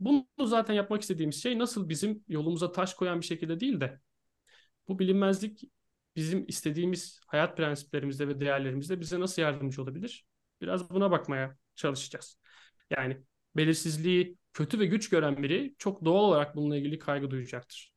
Bunu 0.00 0.26
zaten 0.44 0.74
yapmak 0.74 1.02
istediğimiz 1.02 1.42
şey 1.42 1.58
nasıl 1.58 1.88
bizim 1.88 2.24
yolumuza 2.28 2.72
taş 2.72 2.94
koyan 2.94 3.20
bir 3.20 3.26
şekilde 3.26 3.60
değil 3.60 3.80
de 3.80 4.00
bu 4.88 4.98
bilinmezlik 4.98 5.70
bizim 6.16 6.44
istediğimiz 6.48 7.20
hayat 7.26 7.56
prensiplerimizde 7.56 8.28
ve 8.28 8.40
değerlerimizde 8.40 9.00
bize 9.00 9.20
nasıl 9.20 9.42
yardımcı 9.42 9.82
olabilir? 9.82 10.26
Biraz 10.60 10.90
buna 10.90 11.10
bakmaya 11.10 11.56
çalışacağız. 11.74 12.38
Yani 12.90 13.22
belirsizliği 13.56 14.36
kötü 14.52 14.78
ve 14.78 14.86
güç 14.86 15.08
gören 15.08 15.42
biri 15.42 15.74
çok 15.78 16.04
doğal 16.04 16.24
olarak 16.24 16.56
bununla 16.56 16.76
ilgili 16.76 16.98
kaygı 16.98 17.30
duyacaktır. 17.30 17.92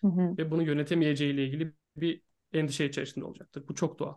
Hı 0.00 0.08
hı. 0.08 0.38
Ve 0.38 0.50
bunu 0.50 0.62
yönetemeyeceğiyle 0.62 1.44
ilgili 1.44 1.72
bir 1.96 2.22
endişe 2.52 2.84
içerisinde 2.84 3.24
olacaktır. 3.24 3.68
Bu 3.68 3.74
çok 3.74 3.98
doğal. 3.98 4.14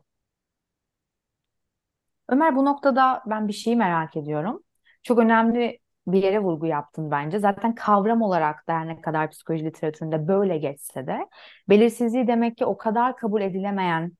Ömer 2.29 2.55
bu 2.55 2.65
noktada 2.65 3.23
ben 3.25 3.47
bir 3.47 3.53
şeyi 3.53 3.75
merak 3.75 4.17
ediyorum. 4.17 4.63
Çok 5.03 5.19
önemli 5.19 5.79
bir 6.07 6.23
yere 6.23 6.39
vurgu 6.39 6.65
yaptın 6.65 7.11
bence. 7.11 7.39
Zaten 7.39 7.75
kavram 7.75 8.21
olarak 8.21 8.67
da 8.67 8.73
her 8.73 8.87
ne 8.87 9.01
kadar 9.01 9.29
psikoloji 9.31 9.65
literatüründe 9.65 10.27
böyle 10.27 10.57
geçse 10.57 11.07
de 11.07 11.27
belirsizliği 11.69 12.27
demek 12.27 12.57
ki 12.57 12.65
o 12.65 12.77
kadar 12.77 13.17
kabul 13.17 13.41
edilemeyen 13.41 14.11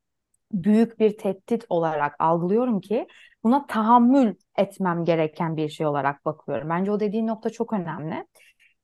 büyük 0.52 1.00
bir 1.00 1.18
tehdit 1.18 1.66
olarak 1.70 2.16
algılıyorum 2.20 2.82
ki 2.82 3.08
buna 3.44 3.68
tahammül 3.68 4.36
etmem 4.58 5.06
gereken 5.06 5.58
bir 5.58 5.70
şey 5.70 5.86
olarak 5.88 6.26
bakıyorum. 6.26 6.70
Bence 6.70 6.92
o 6.92 7.00
dediğin 7.00 7.28
nokta 7.28 7.50
çok 7.50 7.74
önemli. 7.74 8.28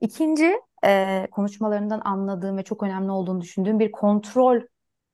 İkinci 0.02 0.60
e, 0.86 1.28
konuşmalarından 1.32 2.02
anladığım 2.06 2.58
ve 2.58 2.64
çok 2.64 2.84
önemli 2.84 3.12
olduğunu 3.12 3.42
düşündüğüm 3.42 3.80
bir 3.80 3.92
kontrol 3.92 4.62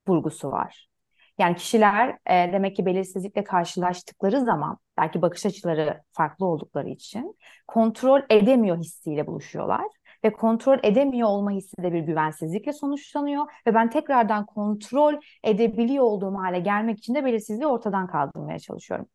vurgusu 0.08 0.52
var. 0.52 0.89
Yani 1.40 1.56
kişiler 1.56 2.10
e, 2.10 2.54
demek 2.54 2.76
ki 2.76 2.86
belirsizlikle 2.86 3.44
karşılaştıkları 3.44 4.42
zaman 4.42 4.78
belki 4.98 5.22
bakış 5.22 5.46
açıları 5.46 6.02
farklı 6.12 6.46
oldukları 6.46 6.90
için 6.90 7.36
kontrol 7.68 8.22
edemiyor 8.30 8.78
hissiyle 8.78 9.28
buluşuyorlar 9.28 9.86
ve 10.24 10.34
kontrol 10.34 10.78
edemiyor 10.84 11.30
olma 11.30 11.52
hissi 11.52 11.84
de 11.84 11.94
bir 11.94 12.00
güvensizlikle 12.00 12.74
sonuçlanıyor 12.74 13.46
ve 13.68 13.74
ben 13.74 13.90
tekrardan 13.90 14.46
kontrol 14.46 15.14
edebiliyor 15.44 16.04
olduğum 16.04 16.36
hale 16.36 16.60
gelmek 16.60 16.98
için 16.98 17.16
de 17.16 17.26
belirsizliği 17.26 17.68
ortadan 17.68 18.08
kaldırmaya 18.08 18.60
çalışıyorum. 18.60 19.08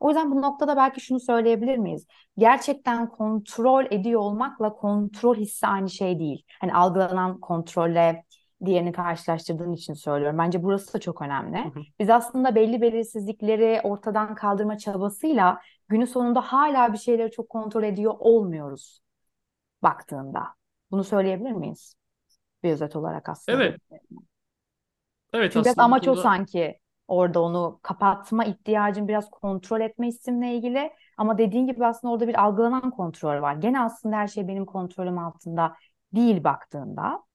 O 0.00 0.08
yüzden 0.08 0.30
bu 0.30 0.42
noktada 0.42 0.76
belki 0.76 1.00
şunu 1.00 1.20
söyleyebilir 1.20 1.76
miyiz? 1.78 2.06
Gerçekten 2.38 3.08
kontrol 3.08 3.84
ediyor 3.90 4.20
olmakla 4.20 4.72
kontrol 4.72 5.36
hissi 5.36 5.66
aynı 5.66 5.90
şey 5.90 6.18
değil. 6.18 6.44
Hani 6.60 6.74
algılanan 6.74 7.40
kontrolle 7.40 8.24
diğerini 8.64 8.92
karşılaştırdığın 8.92 9.72
için 9.72 9.94
söylüyorum. 9.94 10.38
Bence 10.38 10.62
burası 10.62 10.94
da 10.94 10.98
çok 10.98 11.22
önemli. 11.22 11.72
Biz 12.00 12.10
aslında 12.10 12.54
belli 12.54 12.80
belirsizlikleri 12.80 13.80
ortadan 13.84 14.34
kaldırma 14.34 14.78
çabasıyla 14.78 15.60
günün 15.88 16.04
sonunda 16.04 16.40
hala 16.40 16.92
bir 16.92 16.98
şeyleri 16.98 17.30
çok 17.30 17.48
kontrol 17.48 17.82
ediyor 17.82 18.14
olmuyoruz 18.18 19.00
baktığında. 19.82 20.42
Bunu 20.90 21.04
söyleyebilir 21.04 21.52
miyiz? 21.52 21.94
Bir 22.62 22.72
özet 22.72 22.96
olarak 22.96 23.28
aslında. 23.28 23.64
Evet. 23.64 23.80
Evet 25.32 25.52
Çünkü 25.52 25.64
biraz 25.64 25.78
amaç 25.78 26.04
konuda... 26.04 26.20
o 26.20 26.22
sanki 26.22 26.78
orada 27.08 27.42
onu 27.42 27.80
kapatma 27.82 28.44
ihtiyacın 28.44 29.08
biraz 29.08 29.30
kontrol 29.30 29.80
etme 29.80 30.08
isimle 30.08 30.54
ilgili. 30.54 30.90
Ama 31.16 31.38
dediğin 31.38 31.66
gibi 31.66 31.86
aslında 31.86 32.14
orada 32.14 32.28
bir 32.28 32.42
algılanan 32.42 32.90
kontrol 32.90 33.42
var. 33.42 33.54
Gene 33.54 33.80
aslında 33.80 34.16
her 34.16 34.28
şey 34.28 34.48
benim 34.48 34.66
kontrolüm 34.66 35.18
altında 35.18 35.76
değil 36.12 36.44
baktığında. 36.44 37.27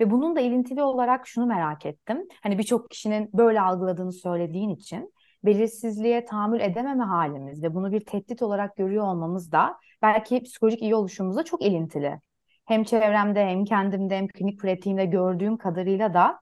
Ve 0.00 0.10
bunun 0.10 0.36
da 0.36 0.40
ilintili 0.40 0.82
olarak 0.82 1.26
şunu 1.26 1.46
merak 1.46 1.86
ettim. 1.86 2.28
Hani 2.42 2.58
birçok 2.58 2.90
kişinin 2.90 3.30
böyle 3.32 3.60
algıladığını 3.60 4.12
söylediğin 4.12 4.70
için 4.70 5.12
belirsizliğe 5.44 6.24
tahammül 6.24 6.60
edememe 6.60 7.04
halimiz 7.04 7.62
ve 7.62 7.74
bunu 7.74 7.92
bir 7.92 8.00
tehdit 8.00 8.42
olarak 8.42 8.76
görüyor 8.76 9.04
olmamız 9.04 9.52
da 9.52 9.76
belki 10.02 10.42
psikolojik 10.42 10.82
iyi 10.82 10.94
oluşumuzla 10.94 11.44
çok 11.44 11.62
ilintili. 11.62 12.20
Hem 12.64 12.84
çevremde 12.84 13.46
hem 13.46 13.64
kendimde 13.64 14.16
hem 14.16 14.28
klinik 14.28 14.60
pratiğimde 14.60 15.04
gördüğüm 15.04 15.56
kadarıyla 15.56 16.14
da 16.14 16.40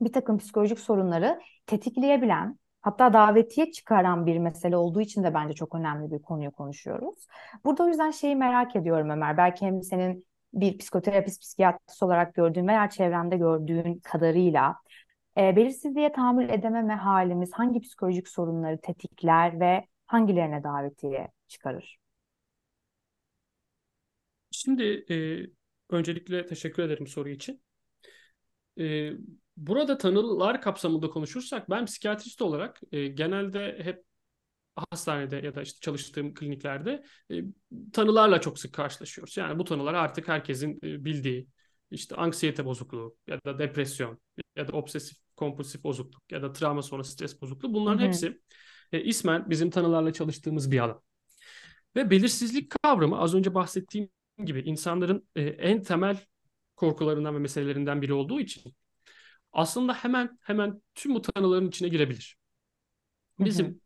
bir 0.00 0.12
takım 0.12 0.38
psikolojik 0.38 0.78
sorunları 0.78 1.40
tetikleyebilen 1.66 2.58
hatta 2.82 3.12
davetiye 3.12 3.72
çıkaran 3.72 4.26
bir 4.26 4.38
mesele 4.38 4.76
olduğu 4.76 5.00
için 5.00 5.22
de 5.24 5.34
bence 5.34 5.54
çok 5.54 5.74
önemli 5.74 6.10
bir 6.10 6.22
konuyu 6.22 6.50
konuşuyoruz. 6.50 7.26
Burada 7.64 7.84
o 7.84 7.88
yüzden 7.88 8.10
şeyi 8.10 8.36
merak 8.36 8.76
ediyorum 8.76 9.10
Ömer. 9.10 9.36
Belki 9.36 9.66
hem 9.66 9.82
senin 9.82 10.25
bir 10.54 10.78
psikoterapist, 10.78 11.42
psikiyatrist 11.42 12.02
olarak 12.02 12.34
gördüğün 12.34 12.68
veya 12.68 12.90
çevrende 12.90 13.36
gördüğün 13.36 13.98
kadarıyla 13.98 14.76
e, 15.38 15.56
belirsizliğe 15.56 16.12
tahammül 16.12 16.48
edememe 16.48 16.94
halimiz 16.94 17.52
hangi 17.52 17.80
psikolojik 17.80 18.28
sorunları 18.28 18.80
tetikler 18.80 19.60
ve 19.60 19.86
hangilerine 20.06 20.62
davetiye 20.62 21.28
çıkarır? 21.48 21.98
Şimdi 24.50 25.04
e, 25.10 25.16
öncelikle 25.90 26.46
teşekkür 26.46 26.82
ederim 26.82 27.06
soru 27.06 27.28
için. 27.28 27.62
E, 28.78 29.10
burada 29.56 29.98
tanılar 29.98 30.60
kapsamında 30.60 31.10
konuşursak 31.10 31.70
ben 31.70 31.84
psikiyatrist 31.84 32.42
olarak 32.42 32.80
e, 32.92 33.06
genelde 33.08 33.78
hep 33.82 34.04
hastanede 34.76 35.36
ya 35.36 35.54
da 35.54 35.62
işte 35.62 35.80
çalıştığım 35.80 36.34
kliniklerde 36.34 37.04
e, 37.30 37.34
tanılarla 37.92 38.40
çok 38.40 38.58
sık 38.58 38.72
karşılaşıyoruz. 38.72 39.36
Yani 39.36 39.58
bu 39.58 39.64
tanılar 39.64 39.94
artık 39.94 40.28
herkesin 40.28 40.78
e, 40.82 41.04
bildiği 41.04 41.48
işte 41.90 42.16
anksiyete 42.16 42.64
bozukluğu 42.64 43.16
ya 43.26 43.40
da 43.44 43.58
depresyon 43.58 44.18
ya 44.56 44.68
da 44.68 44.72
obsesif 44.72 45.18
kompulsif 45.36 45.84
bozukluk 45.84 46.32
ya 46.32 46.42
da 46.42 46.52
travma 46.52 46.82
sonrası 46.82 47.12
stres 47.12 47.42
bozukluğu 47.42 47.74
bunların 47.74 47.98
Hı-hı. 47.98 48.06
hepsi 48.06 48.40
e, 48.92 49.02
ismen 49.02 49.50
bizim 49.50 49.70
tanılarla 49.70 50.12
çalıştığımız 50.12 50.70
bir 50.70 50.78
alan. 50.78 51.02
Ve 51.96 52.10
belirsizlik 52.10 52.72
kavramı 52.82 53.18
az 53.18 53.34
önce 53.34 53.54
bahsettiğim 53.54 54.08
gibi 54.44 54.60
insanların 54.60 55.28
e, 55.36 55.42
en 55.42 55.82
temel 55.82 56.26
korkularından 56.76 57.34
ve 57.34 57.38
meselelerinden 57.38 58.02
biri 58.02 58.12
olduğu 58.12 58.40
için 58.40 58.74
aslında 59.52 59.94
hemen 59.94 60.38
hemen 60.42 60.82
tüm 60.94 61.14
bu 61.14 61.22
tanıların 61.22 61.68
içine 61.68 61.88
girebilir. 61.88 62.36
Bizim 63.38 63.66
Hı-hı 63.66 63.85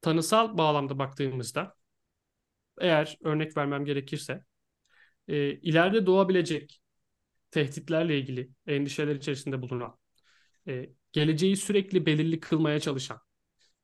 tanısal 0.00 0.58
bağlamda 0.58 0.98
baktığımızda 0.98 1.74
eğer 2.80 3.18
örnek 3.24 3.56
vermem 3.56 3.84
gerekirse 3.84 4.44
e, 5.28 5.52
ileride 5.52 6.06
doğabilecek 6.06 6.80
tehditlerle 7.50 8.18
ilgili 8.18 8.50
endişeler 8.66 9.16
içerisinde 9.16 9.62
bulunan, 9.62 9.98
e, 10.68 10.90
geleceği 11.12 11.56
sürekli 11.56 12.06
belirli 12.06 12.40
kılmaya 12.40 12.80
çalışan, 12.80 13.18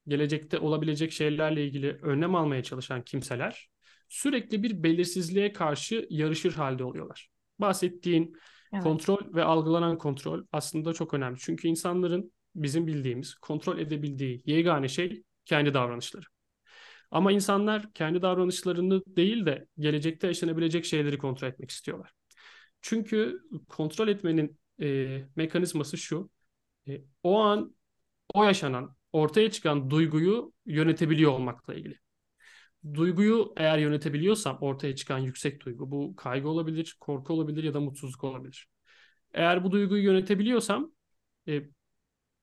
gelecekte 0.08 0.58
olabilecek 0.58 1.12
şeylerle 1.12 1.64
ilgili 1.64 1.92
önlem 1.92 2.34
almaya 2.34 2.62
çalışan 2.62 3.02
kimseler 3.02 3.70
sürekli 4.08 4.62
bir 4.62 4.82
belirsizliğe 4.82 5.52
karşı 5.52 6.06
yarışır 6.10 6.52
halde 6.52 6.84
oluyorlar. 6.84 7.28
Bahsettiğin 7.58 8.36
evet. 8.72 8.82
kontrol 8.82 9.34
ve 9.34 9.44
algılanan 9.44 9.98
kontrol 9.98 10.44
aslında 10.52 10.92
çok 10.92 11.14
önemli. 11.14 11.38
Çünkü 11.38 11.68
insanların 11.68 12.32
bizim 12.54 12.86
bildiğimiz, 12.86 13.34
kontrol 13.34 13.78
edebildiği 13.78 14.42
yegane 14.46 14.88
şey 14.88 15.22
kendi 15.46 15.74
davranışları. 15.74 16.26
Ama 17.10 17.32
insanlar 17.32 17.92
kendi 17.94 18.22
davranışlarını 18.22 19.02
değil 19.16 19.46
de 19.46 19.66
gelecekte 19.78 20.26
yaşanabilecek 20.26 20.84
şeyleri 20.84 21.18
kontrol 21.18 21.48
etmek 21.48 21.70
istiyorlar. 21.70 22.12
Çünkü 22.80 23.40
kontrol 23.68 24.08
etmenin 24.08 24.58
e, 24.82 25.20
mekanizması 25.36 25.98
şu. 25.98 26.30
E, 26.88 27.00
o 27.22 27.40
an 27.40 27.76
o 28.34 28.44
yaşanan, 28.44 28.96
ortaya 29.12 29.50
çıkan 29.50 29.90
duyguyu 29.90 30.52
yönetebiliyor 30.66 31.32
olmakla 31.32 31.74
ilgili. 31.74 31.98
Duyguyu 32.94 33.54
eğer 33.56 33.78
yönetebiliyorsam 33.78 34.58
ortaya 34.60 34.96
çıkan 34.96 35.18
yüksek 35.18 35.64
duygu 35.64 35.90
bu 35.90 36.16
kaygı 36.16 36.48
olabilir, 36.48 36.96
korku 37.00 37.32
olabilir 37.32 37.64
ya 37.64 37.74
da 37.74 37.80
mutsuzluk 37.80 38.24
olabilir. 38.24 38.68
Eğer 39.34 39.64
bu 39.64 39.72
duyguyu 39.72 40.04
yönetebiliyorsam 40.04 40.92
e, 41.48 41.62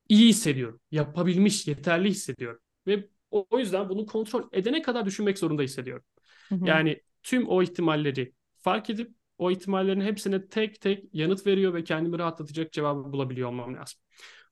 iyi 0.10 0.30
hissediyorum. 0.30 0.80
Yapabilmiş, 0.92 1.68
yeterli 1.68 2.10
hissediyorum. 2.10 2.60
Ve 2.88 3.10
o, 3.32 3.60
yüzden 3.60 3.90
bunu 3.90 4.06
kontrol 4.06 4.50
edene 4.52 4.82
kadar 4.82 5.06
düşünmek 5.06 5.40
zorunda 5.40 5.62
hissediyorum. 5.62 6.06
Hı 6.50 6.56
hı. 6.56 6.66
Yani 6.66 7.02
tüm 7.24 7.48
o 7.50 7.64
ihtimalleri 7.64 8.34
fark 8.60 8.90
edip 8.90 9.12
o 9.38 9.52
ihtimallerin 9.52 10.02
hepsine 10.02 10.48
tek 10.48 10.82
tek 10.82 11.06
yanıt 11.14 11.48
veriyor 11.48 11.74
ve 11.74 11.84
kendimi 11.84 12.20
rahatlatacak 12.20 12.72
cevabı 12.72 13.14
bulabiliyor 13.14 13.50
olmam 13.50 13.76
lazım. 13.76 14.00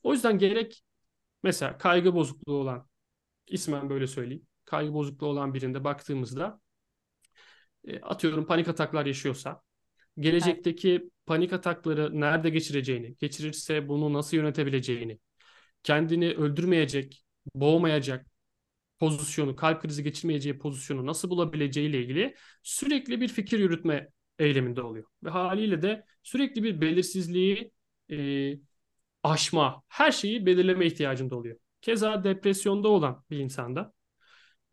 O 0.04 0.14
yüzden 0.14 0.38
gerek 0.38 0.84
mesela 1.44 1.78
kaygı 1.78 2.16
bozukluğu 2.16 2.54
olan 2.54 2.88
ismen 3.48 3.90
böyle 3.90 4.08
söyleyeyim. 4.08 4.48
Kaygı 4.66 4.94
bozukluğu 4.94 5.28
olan 5.28 5.54
birinde 5.54 5.84
baktığımızda 5.84 6.62
e, 7.86 8.00
atıyorum 8.00 8.46
panik 8.46 8.68
ataklar 8.68 9.06
yaşıyorsa 9.06 9.62
gelecekteki 10.20 11.10
panik 11.26 11.54
atakları 11.54 12.22
nerede 12.22 12.50
geçireceğini, 12.50 13.16
geçirirse 13.18 13.88
bunu 13.88 14.14
nasıl 14.14 14.38
yönetebileceğini, 14.38 15.20
kendini 15.84 16.34
öldürmeyecek, 16.34 17.26
boğmayacak 17.56 18.26
pozisyonu, 19.00 19.56
kalp 19.56 19.82
krizi 19.82 20.04
geçirmeyeceği 20.04 20.58
pozisyonu 20.60 21.06
nasıl 21.06 21.30
bulabileceğiyle 21.30 22.02
ilgili 22.02 22.36
sürekli 22.64 23.22
bir 23.22 23.28
fikir 23.28 23.60
yürütme 23.60 24.10
eyleminde 24.40 24.82
oluyor. 24.82 25.06
Ve 25.24 25.30
haliyle 25.30 25.82
de 25.82 26.06
sürekli 26.24 26.64
bir 26.64 26.82
belirsizliği 26.82 27.72
e, 28.12 28.54
aşma, 29.24 29.84
her 29.88 30.12
şeyi 30.12 30.46
belirleme 30.46 30.86
ihtiyacında 30.86 31.36
oluyor. 31.36 31.58
Keza 31.82 32.24
depresyonda 32.24 32.88
olan 32.88 33.26
bir 33.30 33.38
insanda 33.40 33.94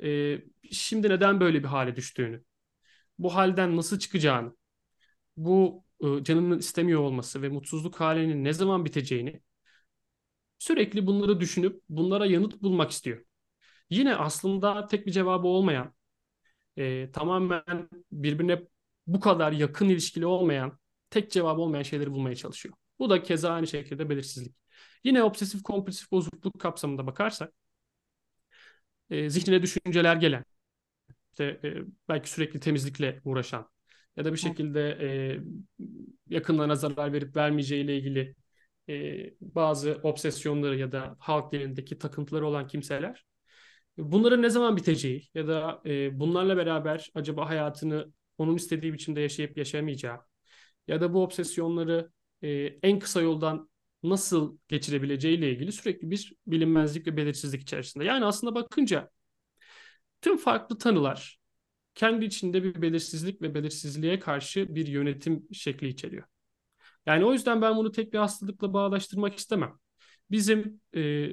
e, 0.02 0.38
şimdi 0.72 1.08
neden 1.08 1.40
böyle 1.40 1.62
bir 1.62 1.68
hale 1.68 1.96
düştüğünü, 1.96 2.44
bu 3.18 3.34
halden 3.34 3.76
nasıl 3.76 3.98
çıkacağını, 3.98 4.56
bu 5.36 5.84
e, 6.00 6.24
canının 6.24 6.58
istemiyor 6.58 7.00
olması 7.00 7.42
ve 7.42 7.48
mutsuzluk 7.48 8.00
halinin 8.00 8.44
ne 8.44 8.52
zaman 8.52 8.84
biteceğini 8.84 9.40
sürekli 10.58 11.06
bunları 11.06 11.40
düşünüp 11.40 11.82
bunlara 11.88 12.26
yanıt 12.26 12.62
bulmak 12.62 12.90
istiyor. 12.90 13.24
Yine 13.90 14.16
aslında 14.16 14.86
tek 14.86 15.06
bir 15.06 15.12
cevabı 15.12 15.46
olmayan, 15.46 15.94
e, 16.76 17.12
tamamen 17.12 17.88
birbirine 18.12 18.62
bu 19.06 19.20
kadar 19.20 19.52
yakın 19.52 19.88
ilişkili 19.88 20.26
olmayan, 20.26 20.78
tek 21.10 21.30
cevabı 21.30 21.60
olmayan 21.60 21.82
şeyleri 21.82 22.12
bulmaya 22.12 22.36
çalışıyor. 22.36 22.74
Bu 22.98 23.10
da 23.10 23.22
keza 23.22 23.50
aynı 23.52 23.66
şekilde 23.66 24.10
belirsizlik. 24.10 24.56
Yine 25.04 25.22
obsesif 25.22 25.62
kompulsif 25.62 26.12
bozukluk 26.12 26.60
kapsamında 26.60 27.06
bakarsak, 27.06 27.52
e, 29.10 29.30
zihnine 29.30 29.62
düşünceler 29.62 30.16
gelen, 30.16 30.44
işte 31.32 31.60
e, 31.64 31.74
belki 32.08 32.30
sürekli 32.30 32.60
temizlikle 32.60 33.20
uğraşan 33.24 33.70
ya 34.16 34.24
da 34.24 34.32
bir 34.32 34.38
şekilde 34.38 34.90
e, 35.02 35.40
yakınlarına 36.34 36.74
zarar 36.74 37.12
verip 37.12 37.36
vermeyeceğiyle 37.36 37.98
ilgili 37.98 38.36
e, 38.88 39.30
bazı 39.40 40.00
obsesyonları 40.02 40.76
ya 40.78 40.92
da 40.92 41.16
halk 41.20 41.52
dilindeki 41.52 41.98
takıntıları 41.98 42.46
olan 42.46 42.66
kimseler 42.66 43.24
bunların 43.98 44.42
ne 44.42 44.50
zaman 44.50 44.76
biteceği 44.76 45.28
ya 45.34 45.48
da 45.48 45.82
e, 45.86 46.20
bunlarla 46.20 46.56
beraber 46.56 47.10
acaba 47.14 47.48
hayatını 47.48 48.12
onun 48.38 48.56
istediği 48.56 48.92
biçimde 48.92 49.20
yaşayıp 49.20 49.58
yaşamayacağı 49.58 50.18
ya 50.88 51.00
da 51.00 51.14
bu 51.14 51.22
obsesyonları 51.22 52.10
e, 52.42 52.48
en 52.82 52.98
kısa 52.98 53.20
yoldan 53.20 53.70
nasıl 54.02 54.58
geçirebileceğiyle 54.68 55.52
ilgili 55.52 55.72
sürekli 55.72 56.10
bir 56.10 56.34
bilinmezlik 56.46 57.06
ve 57.06 57.16
belirsizlik 57.16 57.62
içerisinde. 57.62 58.04
Yani 58.04 58.24
aslında 58.24 58.54
bakınca 58.54 59.10
tüm 60.22 60.36
farklı 60.36 60.78
tanılar 60.78 61.38
kendi 61.94 62.24
içinde 62.24 62.62
bir 62.62 62.82
belirsizlik 62.82 63.42
ve 63.42 63.54
belirsizliğe 63.54 64.18
karşı 64.18 64.74
bir 64.74 64.86
yönetim 64.86 65.46
şekli 65.52 65.88
içeriyor. 65.88 66.24
Yani 67.08 67.24
o 67.24 67.32
yüzden 67.32 67.62
ben 67.62 67.76
bunu 67.76 67.92
tek 67.92 68.12
bir 68.12 68.18
hastalıkla 68.18 68.72
bağdaştırmak 68.72 69.38
istemem. 69.38 69.72
Bizim 70.30 70.80
e, 70.96 71.28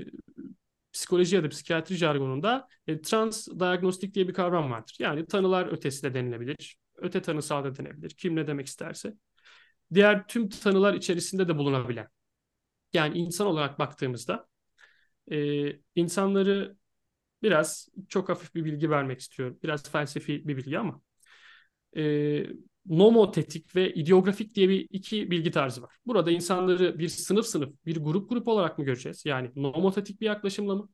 psikoloji 0.93 1.35
ya 1.35 1.43
da 1.43 1.49
psikiyatri 1.49 1.95
jargonunda 1.95 2.67
e, 2.87 3.01
trans 3.01 3.47
diagnostik 3.47 4.13
diye 4.15 4.27
bir 4.27 4.33
kavram 4.33 4.71
vardır. 4.71 4.95
Yani 4.99 5.25
tanılar 5.25 5.67
ötesi 5.67 6.03
de 6.03 6.13
denilebilir. 6.13 6.77
Öte 6.95 7.21
tanısal 7.21 7.63
da 7.63 7.75
denebilir. 7.75 8.09
Kim 8.09 8.35
ne 8.35 8.47
demek 8.47 8.67
isterse. 8.67 9.13
Diğer 9.93 10.27
tüm 10.27 10.49
tanılar 10.49 10.93
içerisinde 10.93 11.47
de 11.47 11.57
bulunabilen. 11.57 12.07
Yani 12.93 13.17
insan 13.17 13.47
olarak 13.47 13.79
baktığımızda 13.79 14.47
e, 15.31 15.71
insanları 15.95 16.77
biraz 17.43 17.89
çok 18.09 18.29
hafif 18.29 18.55
bir 18.55 18.65
bilgi 18.65 18.89
vermek 18.89 19.19
istiyorum. 19.19 19.59
Biraz 19.63 19.91
felsefi 19.91 20.47
bir 20.47 20.57
bilgi 20.57 20.79
ama 20.79 21.01
e, 21.97 22.45
nomotetik 22.85 23.75
ve 23.75 23.93
ideografik 23.93 24.55
diye 24.55 24.69
bir 24.69 24.87
iki 24.89 25.31
bilgi 25.31 25.51
tarzı 25.51 25.81
var. 25.81 25.95
Burada 26.05 26.31
insanları 26.31 26.99
bir 26.99 27.09
sınıf 27.09 27.45
sınıf, 27.45 27.73
bir 27.85 27.97
grup 27.97 28.29
grup 28.29 28.47
olarak 28.47 28.79
mı 28.79 28.85
göreceğiz? 28.85 29.25
Yani 29.25 29.51
nomotetik 29.55 30.21
bir 30.21 30.25
yaklaşımla 30.25 30.75
mı? 30.75 30.89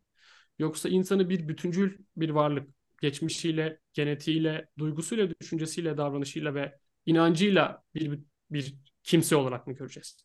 Yoksa 0.60 0.90
insanı 0.90 1.30
bir 1.30 1.48
bütüncül 1.48 1.98
bir 2.18 2.30
varlık, 2.30 2.70
geçmişiyle, 3.02 3.80
genetiğiyle, 3.94 4.68
duygusuyla, 4.78 5.30
düşüncesiyle, 5.42 5.98
davranışıyla 5.98 6.56
ve 6.56 6.78
inancıyla 7.06 7.84
bir, 7.96 8.20
bir 8.52 8.76
kimse 9.04 9.36
olarak 9.36 9.68
mı 9.68 9.74
göreceğiz? 9.74 10.18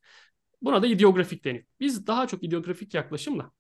Buna 0.63 0.83
da 0.83 0.87
ideografik 0.87 1.45
deniyor. 1.45 1.65
Biz 1.81 2.07
daha 2.07 2.27
çok 2.27 2.45
ideografik 2.45 2.95
yaklaşımla 2.95 3.53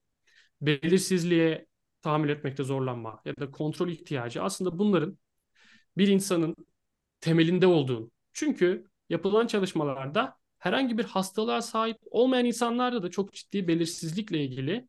belirsizliğe 0.61 1.67
tahammül 2.03 2.29
etmekte 2.29 2.65
zorlanma 2.65 3.21
ya 3.25 3.37
da 3.37 3.51
kontrol 3.51 3.89
ihtiyacı 3.89 4.43
aslında 4.43 4.79
bunların 4.79 5.19
bir 5.97 6.09
insanın 6.09 6.57
temelinde 7.21 7.67
olduğunu. 7.67 8.11
Çünkü 8.33 8.87
yapılan 9.09 9.47
çalışmalarda 9.47 10.37
herhangi 10.59 10.99
bir 10.99 11.05
hastalığa 11.05 11.63
sahip 11.63 11.99
olmayan 12.11 12.45
insanlarda 12.45 13.03
da 13.03 13.11
çok 13.11 13.33
ciddi 13.33 13.69
belirsizlikle 13.69 14.45
ilgili 14.45 14.89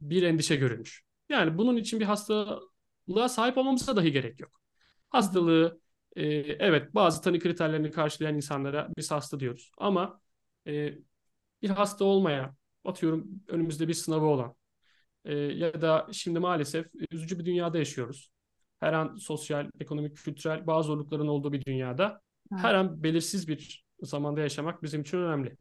bir 0.00 0.22
endişe 0.22 0.56
görülmüş. 0.56 1.02
Yani 1.28 1.58
bunun 1.58 1.76
için 1.76 2.00
bir 2.00 2.04
hastalığa 2.04 3.28
sahip 3.28 3.58
olmamıza 3.58 3.96
dahi 3.96 4.12
gerek 4.12 4.40
yok. 4.40 4.60
Hastalığı 5.10 5.80
e, 6.16 6.24
evet 6.38 6.94
bazı 6.94 7.22
tanı 7.22 7.38
kriterlerini 7.38 7.90
karşılayan 7.90 8.36
insanlara 8.36 8.88
biz 8.96 9.10
hasta 9.10 9.40
diyoruz. 9.40 9.70
Ama 9.78 10.20
e, 10.66 10.94
bir 11.62 11.70
hasta 11.70 12.04
olmayan, 12.04 12.56
atıyorum 12.84 13.28
önümüzde 13.48 13.88
bir 13.88 13.94
sınavı 13.94 14.24
olan 14.26 14.54
e, 15.24 15.34
ya 15.34 15.82
da 15.82 16.08
şimdi 16.12 16.38
maalesef 16.38 16.86
üzücü 17.10 17.38
bir 17.38 17.44
dünyada 17.44 17.78
yaşıyoruz 17.78 18.30
her 18.80 18.92
an 18.92 19.16
sosyal, 19.16 19.70
ekonomik, 19.80 20.16
kültürel 20.16 20.66
bazı 20.66 20.86
zorlukların 20.86 21.28
olduğu 21.28 21.52
bir 21.52 21.64
dünyada 21.64 22.20
evet. 22.52 22.62
her 22.62 22.74
an 22.74 23.02
belirsiz 23.02 23.48
bir 23.48 23.84
zamanda 24.02 24.40
yaşamak 24.40 24.82
bizim 24.82 25.00
için 25.00 25.18
önemli. 25.18 25.56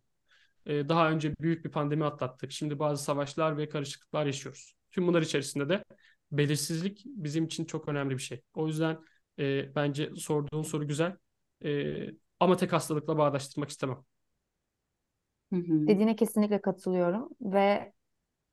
Ee, 0.66 0.90
daha 0.90 1.12
önce 1.12 1.34
büyük 1.40 1.66
bir 1.66 1.72
pandemi 1.72 2.06
atlattık. 2.06 2.52
Şimdi 2.52 2.80
bazı 2.80 3.04
savaşlar 3.04 3.58
ve 3.58 3.70
karışıklıklar 3.70 4.26
yaşıyoruz. 4.26 4.76
Tüm 4.92 5.08
bunlar 5.08 5.22
içerisinde 5.22 5.70
de 5.70 5.84
belirsizlik 6.32 7.04
bizim 7.06 7.46
için 7.46 7.66
çok 7.66 7.88
önemli 7.88 8.14
bir 8.14 8.22
şey. 8.22 8.42
O 8.54 8.68
yüzden 8.68 8.98
e, 9.40 9.76
bence 9.76 10.12
sorduğun 10.16 10.62
soru 10.62 10.88
güzel. 10.88 11.18
E, 11.66 11.96
ama 12.40 12.58
tek 12.58 12.74
hastalıkla 12.74 13.18
bağdaştırmak 13.18 13.70
istemem. 13.70 13.98
Dediğine 15.52 16.16
kesinlikle 16.16 16.62
katılıyorum 16.62 17.30
ve 17.42 17.94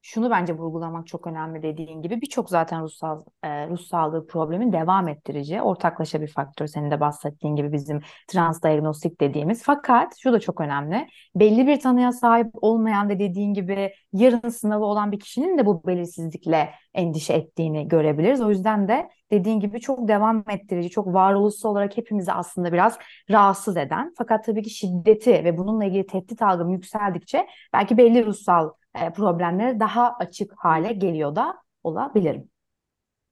şunu 0.02 0.30
bence 0.30 0.52
vurgulamak 0.52 1.06
çok 1.06 1.26
önemli 1.26 1.62
dediğin 1.62 2.02
gibi 2.02 2.20
birçok 2.20 2.50
zaten 2.50 2.82
ruhsal 2.82 3.22
e, 3.42 3.68
ruh 3.68 3.78
sağlığı 3.78 4.26
problemin 4.26 4.72
devam 4.72 5.08
ettirici 5.08 5.62
ortaklaşa 5.62 6.20
bir 6.20 6.26
faktör 6.26 6.66
senin 6.66 6.90
de 6.90 7.00
bahsettiğin 7.00 7.56
gibi 7.56 7.72
bizim 7.72 8.00
trans 8.28 8.62
diagnostik 8.62 9.20
dediğimiz 9.20 9.62
fakat 9.62 10.18
şu 10.18 10.32
da 10.32 10.40
çok 10.40 10.60
önemli 10.60 11.08
belli 11.34 11.66
bir 11.66 11.80
tanıya 11.80 12.12
sahip 12.12 12.48
olmayan 12.52 13.08
ve 13.08 13.18
dediğin 13.18 13.54
gibi 13.54 13.92
yarın 14.12 14.48
sınavı 14.48 14.84
olan 14.84 15.12
bir 15.12 15.20
kişinin 15.20 15.58
de 15.58 15.66
bu 15.66 15.86
belirsizlikle 15.86 16.70
endişe 16.94 17.32
ettiğini 17.34 17.88
görebiliriz. 17.88 18.40
O 18.40 18.50
yüzden 18.50 18.88
de 18.88 19.08
dediğin 19.30 19.60
gibi 19.60 19.80
çok 19.80 20.08
devam 20.08 20.44
ettirici, 20.50 20.90
çok 20.90 21.06
varoluşsal 21.06 21.70
olarak 21.70 21.96
hepimizi 21.96 22.32
aslında 22.32 22.72
biraz 22.72 22.98
rahatsız 23.30 23.76
eden 23.76 24.14
fakat 24.18 24.44
tabii 24.44 24.62
ki 24.62 24.70
şiddeti 24.70 25.30
ve 25.32 25.58
bununla 25.58 25.84
ilgili 25.84 26.06
tehdit 26.06 26.42
algım 26.42 26.70
yükseldikçe 26.70 27.46
belki 27.72 27.96
belli 27.96 28.26
ruhsal 28.26 28.70
e, 28.94 29.12
problemlere 29.12 29.80
daha 29.80 30.16
açık 30.16 30.52
hale 30.56 30.92
geliyor 30.92 31.36
da 31.36 31.62
olabilirim. 31.82 32.50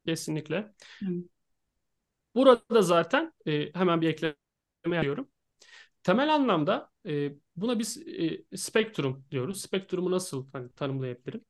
Kesinlikle. 0.06 0.72
Burada 2.34 2.82
zaten 2.82 3.32
e, 3.46 3.72
hemen 3.74 4.00
bir 4.00 4.08
ekleme 4.08 4.34
yapıyorum. 4.84 5.28
Temel 6.02 6.34
anlamda 6.34 6.90
e, 7.06 7.32
buna 7.56 7.78
biz 7.78 8.08
e, 8.08 8.56
spektrum 8.56 9.24
diyoruz. 9.30 9.60
Spektrumu 9.60 10.10
nasıl 10.10 10.46
hani, 10.52 10.72
tanımlayabilirim? 10.72 11.44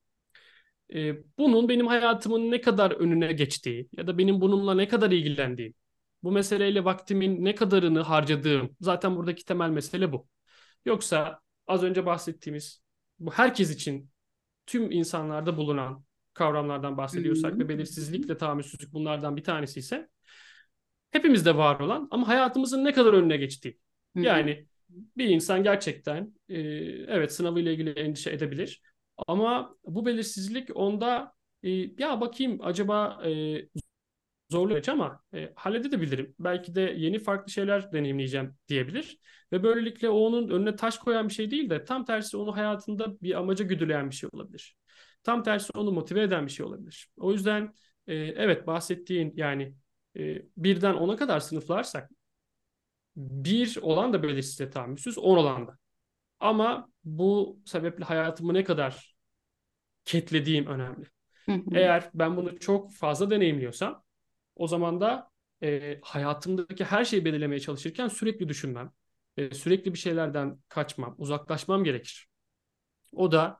E, 0.93 1.15
bunun 1.37 1.69
benim 1.69 1.87
hayatımın 1.87 2.51
ne 2.51 2.61
kadar 2.61 2.91
önüne 2.91 3.33
geçtiği 3.33 3.89
ya 3.97 4.07
da 4.07 4.17
benim 4.17 4.41
bununla 4.41 4.73
ne 4.73 4.87
kadar 4.87 5.11
ilgilendiğim, 5.11 5.73
bu 6.23 6.31
meseleyle 6.31 6.85
vaktimin 6.85 7.45
ne 7.45 7.55
kadarını 7.55 8.01
harcadığım 8.01 8.75
zaten 8.81 9.15
buradaki 9.15 9.45
temel 9.45 9.69
mesele 9.69 10.11
bu. 10.11 10.27
Yoksa 10.85 11.41
az 11.67 11.83
önce 11.83 12.05
bahsettiğimiz 12.05 12.81
bu 13.21 13.31
herkes 13.31 13.71
için 13.71 14.09
tüm 14.65 14.91
insanlarda 14.91 15.57
bulunan 15.57 16.05
kavramlardan 16.33 16.97
bahsediyorsak 16.97 17.59
ve 17.59 17.69
belirsizlikle 17.69 18.37
tahammülsüzlük 18.37 18.93
bunlardan 18.93 19.37
bir 19.37 19.43
tanesi 19.43 19.79
ise 19.79 20.09
hepimizde 21.11 21.57
var 21.57 21.79
olan 21.79 22.07
ama 22.11 22.27
hayatımızın 22.27 22.85
ne 22.85 22.93
kadar 22.93 23.13
önüne 23.13 23.37
geçtiği. 23.37 23.79
Yani 24.15 24.65
bir 25.17 25.27
insan 25.29 25.63
gerçekten 25.63 26.33
e, 26.49 26.59
evet 27.07 27.33
sınavıyla 27.33 27.71
ilgili 27.71 27.89
endişe 27.89 28.31
edebilir 28.31 28.81
ama 29.27 29.75
bu 29.85 30.05
belirsizlik 30.05 30.69
onda 30.77 31.33
e, 31.63 31.69
ya 31.71 32.21
bakayım 32.21 32.59
acaba 32.61 33.21
e, 33.25 33.31
zorlu 34.51 34.81
ama 34.91 35.23
e, 35.33 35.53
halledebilirim. 35.55 36.35
Belki 36.39 36.75
de 36.75 36.81
yeni 36.97 37.19
farklı 37.19 37.51
şeyler 37.51 37.91
deneyimleyeceğim 37.91 38.55
diyebilir. 38.67 39.19
Ve 39.51 39.63
böylelikle 39.63 40.09
o 40.09 40.17
onun 40.17 40.49
önüne 40.49 40.75
taş 40.75 40.97
koyan 40.97 41.29
bir 41.29 41.33
şey 41.33 41.51
değil 41.51 41.69
de 41.69 41.83
tam 41.83 42.05
tersi 42.05 42.37
onu 42.37 42.55
hayatında 42.55 43.21
bir 43.21 43.39
amaca 43.39 43.65
güdüleyen 43.65 44.09
bir 44.09 44.15
şey 44.15 44.29
olabilir. 44.33 44.75
Tam 45.23 45.43
tersi 45.43 45.71
onu 45.75 45.91
motive 45.91 46.21
eden 46.21 46.45
bir 46.45 46.51
şey 46.51 46.65
olabilir. 46.65 47.09
O 47.17 47.31
yüzden 47.31 47.73
e, 48.07 48.15
evet 48.15 48.67
bahsettiğin 48.67 49.33
yani 49.35 49.73
e, 50.17 50.41
birden 50.57 50.93
ona 50.93 51.15
kadar 51.15 51.39
sınıflarsak 51.39 52.09
bir 53.15 53.77
olan 53.81 54.13
da 54.13 54.23
belirsizliğe 54.23 54.69
tahammülsüz, 54.69 55.17
on 55.17 55.37
olan 55.37 55.67
da. 55.67 55.77
Ama 56.39 56.89
bu 57.03 57.59
sebeple 57.65 58.03
hayatımı 58.05 58.53
ne 58.53 58.63
kadar 58.63 59.15
ketlediğim 60.05 60.65
önemli. 60.65 61.05
Eğer 61.71 62.09
ben 62.13 62.37
bunu 62.37 62.59
çok 62.59 62.93
fazla 62.93 63.29
deneyimliyorsam 63.29 64.03
o 64.55 64.67
zaman 64.67 65.01
da 65.01 65.29
e, 65.63 65.99
hayatımdaki 66.01 66.83
her 66.83 67.05
şeyi 67.05 67.25
belirlemeye 67.25 67.59
çalışırken 67.59 68.07
sürekli 68.07 68.49
düşünmem, 68.49 68.91
e, 69.37 69.53
sürekli 69.53 69.93
bir 69.93 69.99
şeylerden 69.99 70.57
kaçmam, 70.69 71.15
uzaklaşmam 71.17 71.83
gerekir. 71.83 72.27
O 73.13 73.31
da 73.31 73.59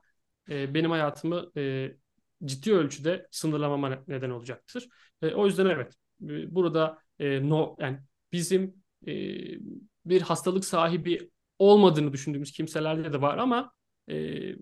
e, 0.50 0.74
benim 0.74 0.90
hayatımı 0.90 1.50
e, 1.56 1.92
ciddi 2.44 2.74
ölçüde 2.74 3.28
sınırlamama 3.30 4.04
neden 4.08 4.30
olacaktır. 4.30 4.88
E, 5.22 5.34
o 5.34 5.46
yüzden 5.46 5.66
evet, 5.66 5.94
e, 6.22 6.54
burada 6.54 6.98
e, 7.18 7.48
no 7.48 7.76
yani 7.80 7.98
bizim 8.32 8.74
e, 9.06 9.12
bir 10.06 10.20
hastalık 10.20 10.64
sahibi 10.64 11.30
olmadığını 11.58 12.12
düşündüğümüz 12.12 12.52
kimselerde 12.52 13.12
de 13.12 13.20
var 13.20 13.38
ama 13.38 13.72
e, 14.08 14.14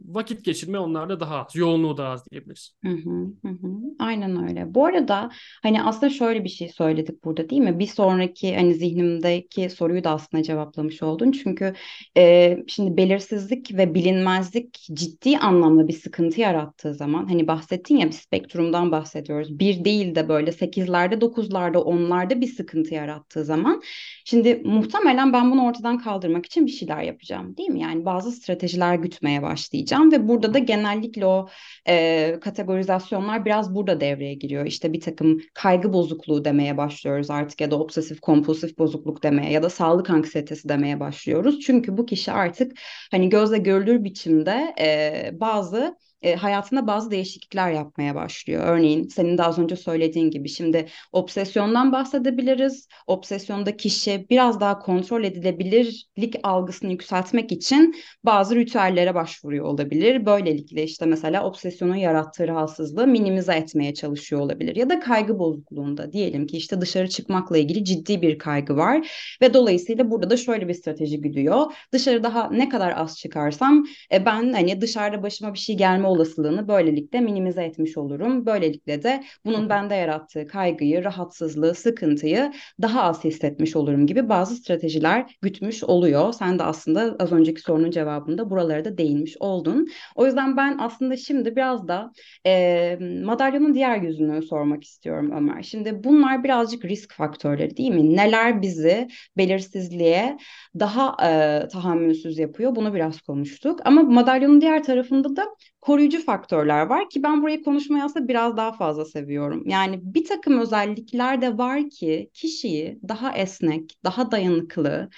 vakit 0.05 0.45
geçirme 0.45 0.79
onlarda 0.79 1.21
daha 1.21 1.45
az, 1.45 1.57
yoğunluğu 1.57 1.97
daha 1.97 2.09
az 2.09 2.31
diyebiliriz. 2.31 2.75
Hı, 2.85 2.91
hı 2.91 3.49
hı. 3.49 3.69
Aynen 3.99 4.49
öyle. 4.49 4.75
Bu 4.75 4.87
arada 4.87 5.31
hani 5.63 5.83
aslında 5.83 6.11
şöyle 6.11 6.45
bir 6.45 6.49
şey 6.49 6.69
söyledik 6.69 7.25
burada 7.25 7.51
değil 7.51 7.63
mi? 7.63 7.79
Bir 7.79 7.87
sonraki 7.87 8.57
hani 8.57 8.75
zihnimdeki 8.75 9.71
soruyu 9.71 10.05
da 10.05 10.11
aslında 10.11 10.43
cevaplamış 10.43 11.03
oldun. 11.03 11.33
Çünkü 11.33 11.75
e, 12.17 12.57
şimdi 12.69 12.97
belirsizlik 12.97 13.77
ve 13.79 13.95
bilinmezlik 13.95 14.75
ciddi 14.93 15.39
anlamda 15.39 15.89
bir 15.89 15.93
sıkıntı 15.93 16.41
yarattığı 16.41 16.95
zaman 16.95 17.27
hani 17.29 17.49
bahsettin 17.49 17.97
ya 17.97 18.07
bir 18.07 18.13
spektrumdan 18.13 18.93
bahsediyoruz. 18.93 19.59
Bir 19.59 19.85
değil 19.85 20.15
de 20.15 20.29
böyle 20.29 20.53
sekizlerde, 20.53 21.21
dokuzlarda, 21.21 21.83
onlarda 21.83 22.41
bir 22.41 22.47
sıkıntı 22.47 22.95
yarattığı 22.95 23.45
zaman 23.45 23.83
şimdi 24.25 24.63
muhtemelen 24.65 25.33
ben 25.33 25.51
bunu 25.53 25.65
ortadan 25.65 25.99
kaldırmak 25.99 26.47
için 26.47 26.67
bir 26.67 26.71
şeyler 26.71 27.03
yapacağım 27.03 27.57
değil 27.57 27.69
mi? 27.71 27.81
Yani 27.81 28.05
bazı 28.05 28.33
stratejiler 28.33 28.95
gütmeye 28.95 29.40
başlayacağım 29.43 30.13
ve 30.13 30.29
burada 30.29 30.55
da 30.55 30.59
genellikle 30.59 31.27
o 31.27 31.49
e, 31.89 32.39
kategorizasyonlar 32.41 33.45
biraz 33.45 33.75
burada 33.75 34.01
devreye 34.01 34.35
giriyor. 34.35 34.67
İşte 34.67 34.93
bir 34.93 35.01
takım 35.01 35.41
kaygı 35.55 35.93
bozukluğu 35.93 36.45
demeye 36.45 36.77
başlıyoruz 36.77 37.31
artık 37.31 37.61
ya 37.61 37.71
da 37.71 37.79
obsesif 37.79 38.21
kompulsif 38.21 38.79
bozukluk 38.79 39.23
demeye 39.23 39.53
ya 39.53 39.63
da 39.63 39.71
sağlık 39.71 40.11
anksiyetesi 40.11 40.69
demeye 40.69 41.01
başlıyoruz. 41.01 41.61
Çünkü 41.61 41.97
bu 41.97 42.07
kişi 42.07 42.33
artık 42.33 42.73
hani 43.11 43.29
gözle 43.29 43.59
görülür 43.59 44.05
biçimde 44.05 44.75
e, 44.81 45.31
bazı 45.41 45.97
e, 46.23 46.35
hayatında 46.35 46.87
bazı 46.87 47.11
değişiklikler 47.11 47.71
yapmaya 47.71 48.15
başlıyor. 48.15 48.65
Örneğin 48.67 49.09
senin 49.09 49.39
de 49.39 49.43
az 49.43 49.59
önce 49.59 49.77
söylediğin 49.77 50.31
gibi 50.31 50.49
şimdi 50.49 50.87
obsesyondan 51.13 51.93
bahsedebiliriz. 51.93 52.89
Obsesyonda 53.07 53.77
kişi 53.77 54.27
biraz 54.31 54.61
daha 54.61 54.79
kontrol 54.79 55.25
edilebilirlik 55.25 56.37
algısını 56.43 56.91
yükseltmek 56.91 57.53
için 57.53 57.97
bazı 58.25 58.57
ritüellere 58.57 59.15
başvuruyor 59.15 59.65
olabilir. 59.65 60.27
Böylelikle 60.27 60.83
işte 60.85 61.07
mesela 61.07 61.45
obsesyonun 61.45 61.95
yarattığı 61.95 62.49
rahatsızlığı 62.49 63.07
minimize 63.07 63.55
etmeye 63.55 63.95
çalışıyor 63.95 64.43
olabilir. 64.43 64.77
Ya 64.77 64.91
da 64.91 65.01
kaygı 65.01 65.39
bozukluğunda 65.39 66.13
diyelim 66.13 66.47
ki 66.47 66.57
işte 66.57 66.81
dışarı 66.81 67.09
çıkmakla 67.09 67.59
ilgili 67.59 67.85
ciddi 67.85 68.23
bir 68.23 68.39
kaygı 68.39 68.77
var 68.77 69.11
ve 69.43 69.55
dolayısıyla 69.55 70.11
burada 70.11 70.31
da 70.31 70.37
şöyle 70.37 70.69
bir 70.69 70.75
strateji 70.75 71.21
güdüyor. 71.21 71.73
Dışarı 71.93 72.23
daha 72.23 72.51
ne 72.51 72.69
kadar 72.69 72.93
az 72.97 73.19
çıkarsam 73.19 73.87
e, 74.13 74.27
ben 74.27 74.53
hani 74.53 74.81
dışarıda 74.81 75.23
başıma 75.23 75.55
bir 75.55 75.59
şey 75.59 75.77
gelme 75.77 76.09
olasılığını 76.11 76.69
böylelikle 76.69 77.21
minimize 77.21 77.65
etmiş 77.65 77.99
olurum. 77.99 78.47
Böylelikle 78.47 79.03
de 79.03 79.25
bunun 79.45 79.69
bende 79.69 79.95
yarattığı 79.95 80.47
kaygıyı, 80.47 81.05
rahatsızlığı, 81.05 81.75
sıkıntıyı 81.75 82.53
daha 82.83 83.03
az 83.03 83.25
hissetmiş 83.25 83.77
olurum 83.77 84.07
gibi 84.07 84.29
bazı 84.29 84.55
stratejiler 84.57 85.37
gütmüş 85.43 85.85
oluyor. 85.85 86.33
Sen 86.33 86.59
de 86.59 86.63
aslında 86.63 87.17
az 87.19 87.33
önceki 87.33 87.61
sorunun 87.61 87.91
cevabında 87.91 88.51
buralara 88.51 88.85
da 88.85 88.99
değinmiş 88.99 89.37
oldun. 89.41 89.89
O 90.15 90.27
yüzden 90.27 90.57
ben 90.57 90.77
aslında 90.79 91.17
şimdi 91.17 91.57
biraz 91.57 91.89
da 91.89 92.13
e, 92.47 92.99
madalyonun 93.25 93.75
diğer 93.75 94.03
yüzünü 94.03 94.43
sormak 94.43 94.85
istiyorum 94.85 95.31
Ömer. 95.37 95.63
Şimdi 95.63 96.05
bunlar 96.05 96.45
birazcık 96.45 96.85
risk 96.85 97.15
faktörleri 97.15 97.77
değil 97.77 97.91
mi? 97.91 98.17
Neler 98.17 98.63
bizi 98.63 99.09
belirsizliğe 99.37 100.39
daha 100.79 101.17
e, 101.29 101.69
tahammülsüz 101.69 102.39
yapıyor? 102.39 102.77
Bunu 102.77 102.95
biraz 102.95 103.21
konuştuk. 103.21 103.81
Ama 103.85 104.03
madalyonun 104.03 104.61
diğer 104.61 104.85
tarafında 104.85 105.37
da 105.37 105.47
koruyucu 105.81 106.25
faktörler 106.25 106.87
var 106.87 107.11
ki 107.11 107.23
ben 107.23 107.43
burayı 107.43 107.63
konuşmayı 107.65 108.05
aslında 108.05 108.29
biraz 108.29 108.57
daha 108.57 108.73
fazla 108.73 109.05
seviyorum. 109.05 109.63
Yani 109.69 110.01
bir 110.03 110.25
takım 110.25 110.61
özellikler 110.61 111.43
de 111.43 111.59
var 111.59 111.91
ki 111.91 112.31
kişiyi 112.35 112.99
daha 113.09 113.33
esnek, 113.37 113.99
daha 114.05 114.31
dayanıklı, 114.31 115.09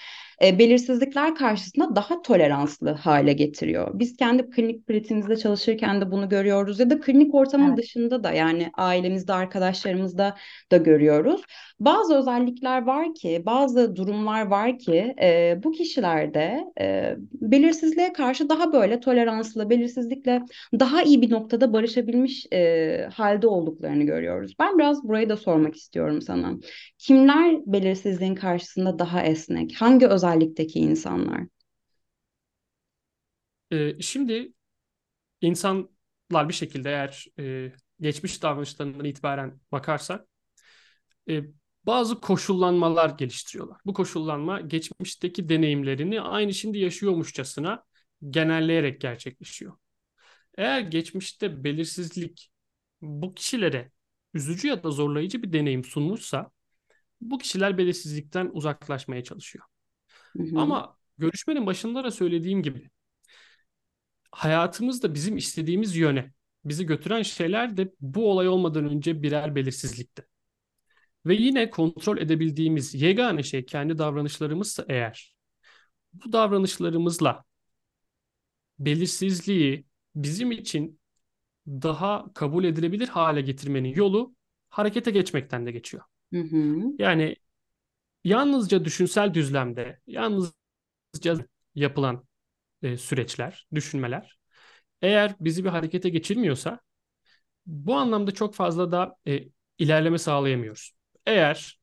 e, 0.45 0.59
belirsizlikler 0.59 1.35
karşısında 1.35 1.97
daha 1.97 2.23
toleranslı 2.23 2.91
hale 2.91 3.33
getiriyor. 3.33 3.91
Biz 3.95 4.17
kendi 4.17 4.51
klinik 4.51 4.87
pratiğimizde 4.87 5.37
çalışırken 5.37 6.01
de 6.01 6.11
bunu 6.11 6.29
görüyoruz 6.29 6.81
ya 6.81 6.91
da 6.91 7.01
klinik 7.01 7.35
ortamın 7.35 7.69
evet. 7.69 7.79
dışında 7.79 8.25
da 8.25 8.33
yani 8.33 8.71
ailemizde, 8.75 9.33
arkadaşlarımızda 9.33 10.37
da 10.73 10.77
görüyoruz. 10.77 11.43
Bazı 11.81 12.15
özellikler 12.15 12.83
var 12.83 13.15
ki, 13.15 13.43
bazı 13.47 13.97
durumlar 13.97 14.47
var 14.47 14.79
ki 14.79 15.15
e, 15.23 15.61
bu 15.65 15.73
kişilerde 15.73 16.65
e, 16.81 17.17
belirsizliğe 17.33 18.13
karşı 18.13 18.49
daha 18.49 18.73
böyle 18.73 19.01
toleranslı, 19.01 19.71
belirsizlikle 19.71 20.43
daha 20.81 21.03
iyi 21.03 21.23
bir 21.23 21.31
noktada 21.31 21.73
barışabilmiş 21.73 22.47
e, 22.53 23.09
halde 23.15 23.47
olduklarını 23.47 24.05
görüyoruz. 24.05 24.55
Ben 24.59 24.79
biraz 24.79 25.05
burayı 25.05 25.29
da 25.29 25.37
sormak 25.37 25.77
istiyorum 25.77 26.23
sana. 26.23 26.53
Kimler 27.03 27.61
belirsizliğin 27.67 28.35
karşısında 28.35 28.99
daha 28.99 29.23
esnek? 29.23 29.75
Hangi 29.81 30.07
özellikteki 30.07 30.79
insanlar? 30.79 31.47
Ee, 33.73 34.01
şimdi 34.01 34.53
insanlar 35.41 36.49
bir 36.49 36.53
şekilde 36.53 36.91
eğer 36.91 37.27
e, 37.39 37.73
geçmiş 38.01 38.43
davranışlarından 38.43 39.05
itibaren 39.05 39.61
bakarsak 39.73 40.27
e, 41.29 41.43
bazı 41.87 42.21
koşullanmalar 42.21 43.11
geliştiriyorlar. 43.11 43.79
Bu 43.87 43.93
koşullanma 43.93 44.61
geçmişteki 44.61 45.49
deneyimlerini 45.49 46.21
aynı 46.21 46.55
şimdi 46.55 46.79
yaşıyormuşçasına 46.79 47.85
genelleyerek 48.31 49.01
gerçekleşiyor. 49.01 49.73
Eğer 50.59 50.81
geçmişte 50.81 51.65
belirsizlik 51.65 52.51
bu 53.01 53.35
kişilere 53.35 53.93
üzücü 54.35 54.69
ya 54.69 54.83
da 54.83 54.91
zorlayıcı 54.91 55.43
bir 55.43 55.53
deneyim 55.53 55.85
sunmuşsa 55.85 56.51
bu 57.31 57.39
kişiler 57.39 57.79
belirsizlikten 57.79 58.51
uzaklaşmaya 58.53 59.25
çalışıyor. 59.25 59.65
Hı 60.37 60.43
hı. 60.43 60.59
Ama 60.61 60.97
görüşmenin 61.19 61.67
başında 61.67 62.05
da 62.05 62.11
söylediğim 62.11 62.63
gibi 62.63 62.91
hayatımızda 64.33 65.15
bizim 65.15 65.37
istediğimiz 65.37 65.97
yöne 65.97 66.33
bizi 66.65 66.87
götüren 66.87 67.23
şeyler 67.23 67.77
de 67.77 67.93
bu 68.01 68.31
olay 68.31 68.49
olmadan 68.49 68.85
önce 68.85 69.23
birer 69.23 69.55
belirsizlikti. 69.55 70.27
Ve 71.27 71.35
yine 71.35 71.71
kontrol 71.71 72.19
edebildiğimiz 72.19 72.95
yegane 72.95 73.43
şey 73.43 73.65
kendi 73.67 73.99
davranışlarımızsa 73.99 74.85
eğer 74.89 75.35
bu 76.13 76.33
davranışlarımızla 76.33 77.45
belirsizliği 78.79 79.87
bizim 80.15 80.53
için 80.53 81.01
daha 81.67 82.33
kabul 82.35 82.65
edilebilir 82.65 83.09
hale 83.09 83.41
getirmenin 83.41 83.95
yolu 83.95 84.35
harekete 84.71 85.11
geçmekten 85.11 85.67
de 85.67 85.73
geçiyor. 85.73 86.03
Hı 86.33 86.37
hı. 86.41 86.93
Yani 86.99 87.37
yalnızca 88.25 88.85
düşünsel 88.85 89.35
düzlemde, 89.35 90.01
yalnızca 90.07 90.55
yapılan 91.75 92.25
e, 92.83 92.97
süreçler, 92.97 93.69
düşünmeler 93.75 94.39
eğer 95.03 95.37
bizi 95.41 95.65
bir 95.65 95.71
harekete 95.71 96.09
geçirmiyorsa 96.11 96.81
bu 97.67 97.97
anlamda 97.97 98.33
çok 98.33 98.55
fazla 98.55 98.93
da 98.93 99.17
e, 99.29 99.41
ilerleme 99.79 100.19
sağlayamıyoruz. 100.19 100.93
Eğer 101.27 101.81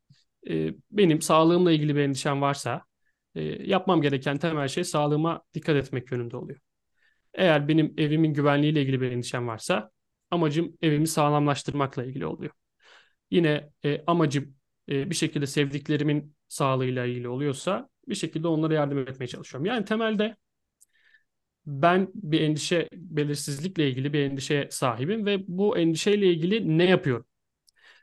e, 0.50 0.74
benim 0.92 1.22
sağlığımla 1.22 1.72
ilgili 1.72 1.96
bir 1.96 2.02
endişem 2.02 2.42
varsa 2.42 2.86
e, 3.36 3.42
yapmam 3.44 4.02
gereken 4.02 4.38
temel 4.40 4.68
şey 4.68 4.84
sağlığıma 4.84 5.44
dikkat 5.54 5.76
etmek 5.76 6.12
yönünde 6.12 6.38
oluyor. 6.38 6.60
Eğer 7.34 7.68
benim 7.68 7.94
evimin 7.98 8.34
güvenliğiyle 8.34 8.82
ilgili 8.82 9.02
bir 9.02 9.12
endişem 9.12 9.48
varsa 9.48 9.92
amacım 10.32 10.78
evimi 10.82 11.08
sağlamlaştırmakla 11.08 12.06
ilgili 12.06 12.26
oluyor. 12.26 12.52
Yine 13.32 13.70
e, 13.86 14.04
amacım 14.08 14.56
e, 14.90 15.10
bir 15.10 15.16
şekilde 15.16 15.48
sevdiklerimin 15.48 16.36
sağlığıyla 16.48 17.06
ilgili 17.06 17.28
oluyorsa 17.30 17.90
bir 18.08 18.16
şekilde 18.16 18.48
onlara 18.48 18.74
yardım 18.74 18.98
etmeye 19.00 19.28
çalışıyorum. 19.28 19.66
Yani 19.66 19.86
temelde 19.86 20.36
ben 21.66 22.08
bir 22.16 22.42
endişe, 22.42 22.90
belirsizlikle 22.94 23.90
ilgili 23.90 24.14
bir 24.14 24.20
endişeye 24.20 24.68
sahibim 24.72 25.26
ve 25.26 25.44
bu 25.48 25.78
endişeyle 25.78 26.28
ilgili 26.34 26.78
ne 26.78 26.84
yapıyorum? 26.90 27.26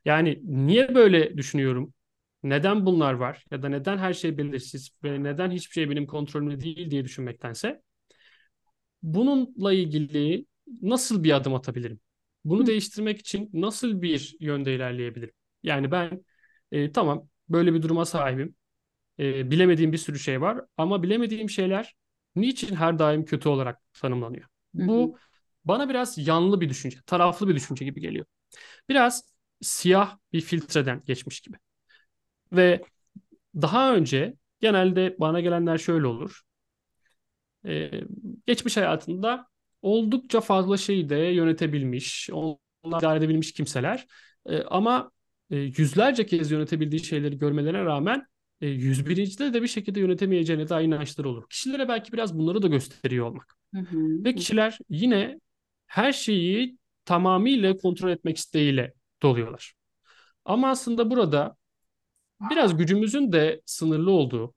Yani 0.07 0.41
niye 0.45 0.97
böyle 0.97 1.39
düşünüyorum? 1.39 1.95
Neden 2.43 2.87
bunlar 2.87 3.15
var? 3.15 3.45
Ya 3.53 3.63
da 3.63 3.71
neden 3.71 3.99
her 3.99 4.15
şey 4.15 4.39
belirsiz 4.39 4.91
ve 5.05 5.25
neden 5.25 5.51
hiçbir 5.53 5.73
şey 5.75 5.91
benim 5.91 6.07
kontrolümde 6.07 6.61
değil 6.61 6.91
diye 6.93 7.05
düşünmektense 7.05 7.83
bununla 9.03 9.73
ilgili 9.73 10.47
nasıl 10.83 11.25
bir 11.25 11.33
adım 11.37 11.55
atabilirim? 11.55 12.01
Bunu 12.47 12.61
Hı. 12.63 12.67
değiştirmek 12.67 13.21
için 13.21 13.51
nasıl 13.55 14.03
bir 14.03 14.37
yönde 14.41 14.77
ilerleyebilirim? 14.77 15.35
Yani 15.65 15.93
ben 15.93 16.27
e, 16.73 16.93
tamam 16.93 17.29
böyle 17.51 17.75
bir 17.75 17.83
duruma 17.83 18.07
sahibim. 18.07 18.57
E, 19.19 19.51
bilemediğim 19.51 19.93
bir 19.93 19.99
sürü 19.99 20.19
şey 20.19 20.41
var 20.41 20.61
ama 20.77 21.03
bilemediğim 21.03 21.51
şeyler 21.51 21.97
niçin 22.37 22.77
her 22.77 22.99
daim 22.99 23.25
kötü 23.25 23.49
olarak 23.49 23.81
tanımlanıyor? 23.95 24.49
Bu 24.75 25.19
bana 25.65 25.89
biraz 25.89 26.29
yanlı 26.29 26.61
bir 26.61 26.69
düşünce, 26.71 26.99
taraflı 27.07 27.49
bir 27.49 27.55
düşünce 27.55 27.85
gibi 27.85 28.01
geliyor. 28.01 28.27
Biraz 28.89 29.25
siyah 29.63 30.19
bir 30.33 30.41
filtreden 30.41 31.03
geçmiş 31.07 31.41
gibi. 31.41 31.57
Ve 32.53 32.83
daha 33.57 33.95
önce 33.97 34.35
genelde 34.61 35.17
bana 35.21 35.41
gelenler 35.41 35.79
şöyle 35.79 36.07
olur. 36.07 36.43
Ee, 37.67 37.91
geçmiş 38.47 38.77
hayatında 38.77 39.47
oldukça 39.87 40.41
fazla 40.41 40.77
şeyi 40.77 41.09
de 41.09 41.17
yönetebilmiş, 41.17 42.31
onlar 42.33 42.59
idare 42.99 43.19
edebilmiş 43.19 43.53
kimseler. 43.53 44.07
Ee, 44.47 44.63
ama 44.63 45.11
e, 45.51 45.57
yüzlerce 45.57 46.27
kez 46.27 46.51
yönetebildiği 46.51 47.05
şeyleri 47.05 47.39
görmelerine 47.39 47.85
rağmen 47.85 48.27
e, 48.61 48.67
101. 48.67 49.53
de 49.53 49.63
bir 49.63 49.69
şekilde 49.69 50.01
yönetemeyeceğine 50.01 50.69
dair 50.69 50.85
inançları 50.85 51.29
olur. 51.29 51.45
Kişilere 51.51 51.89
belki 51.89 52.13
biraz 52.13 52.39
bunları 52.39 52.63
da 52.63 52.69
gösteriyor 52.69 53.27
olmak. 53.27 53.57
Hı 53.75 53.81
hı. 53.81 54.25
Ve 54.25 54.35
kişiler 54.35 54.79
yine 54.89 55.41
her 55.87 56.13
şeyi 56.13 56.79
tamamıyla 57.05 57.77
kontrol 57.77 58.11
etmek 58.11 58.37
isteğiyle 58.37 58.95
doluyorlar. 59.23 59.75
Ama 60.45 60.71
aslında 60.71 61.11
burada 61.11 61.57
biraz 62.51 62.77
gücümüzün 62.77 63.33
de 63.33 63.61
sınırlı 63.67 64.11
olduğu, 64.11 64.55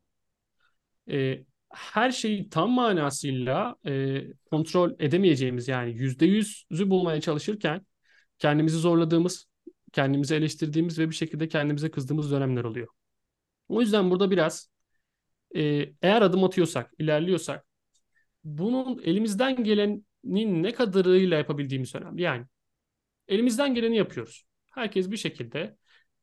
e, 1.12 1.44
her 1.74 2.12
şeyi 2.12 2.50
tam 2.50 2.72
manasıyla 2.72 3.76
e, 3.86 4.24
kontrol 4.52 4.92
edemeyeceğimiz 5.00 5.68
yani 5.68 5.92
yüzde 5.92 6.26
yüzü 6.26 6.90
bulmaya 6.90 7.22
çalışırken 7.22 7.86
kendimizi 8.40 8.78
zorladığımız, 8.78 9.48
kendimizi 9.94 10.36
eleştirdiğimiz 10.36 11.00
ve 11.00 11.10
bir 11.10 11.16
şekilde 11.16 11.48
kendimize 11.48 11.92
kızdığımız 11.92 12.32
dönemler 12.32 12.64
oluyor. 12.64 12.88
O 13.68 13.82
yüzden 13.82 14.12
burada 14.12 14.32
biraz 14.32 14.70
e, 15.56 15.62
eğer 16.02 16.22
adım 16.22 16.44
atıyorsak, 16.44 16.92
ilerliyorsak 17.00 17.66
bunun 18.44 19.02
elimizden 19.04 19.64
gelenin 19.64 20.06
ne 20.64 20.74
kadarıyla 20.74 21.38
yapabildiğimiz 21.38 21.96
önemli. 21.96 22.22
Yani 22.22 22.46
elimizden 23.28 23.76
geleni 23.76 23.98
yapıyoruz. 23.98 24.46
Herkes 24.72 25.12
bir 25.12 25.18
şekilde 25.18 25.78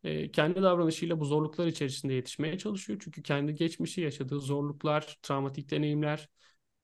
e, 0.07 0.31
kendi 0.31 0.62
davranışıyla 0.62 1.21
bu 1.21 1.25
zorluklar 1.25 1.66
içerisinde 1.66 2.14
yetişmeye 2.14 2.59
çalışıyor. 2.59 3.01
Çünkü 3.05 3.23
kendi 3.23 3.55
geçmişi 3.55 4.01
yaşadığı 4.01 4.40
zorluklar, 4.40 5.19
travmatik 5.23 5.71
deneyimler, 5.71 6.29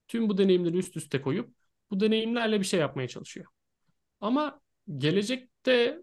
tüm 0.08 0.28
bu 0.28 0.38
deneyimleri 0.38 0.76
üst 0.78 0.96
üste 0.96 1.22
koyup 1.22 1.54
bu 1.90 2.00
deneyimlerle 2.00 2.61
bir 2.61 2.64
şey 2.64 2.80
yapmaya 2.80 3.08
çalışıyor. 3.08 3.46
Ama 4.20 4.61
gelecekte 4.98 6.02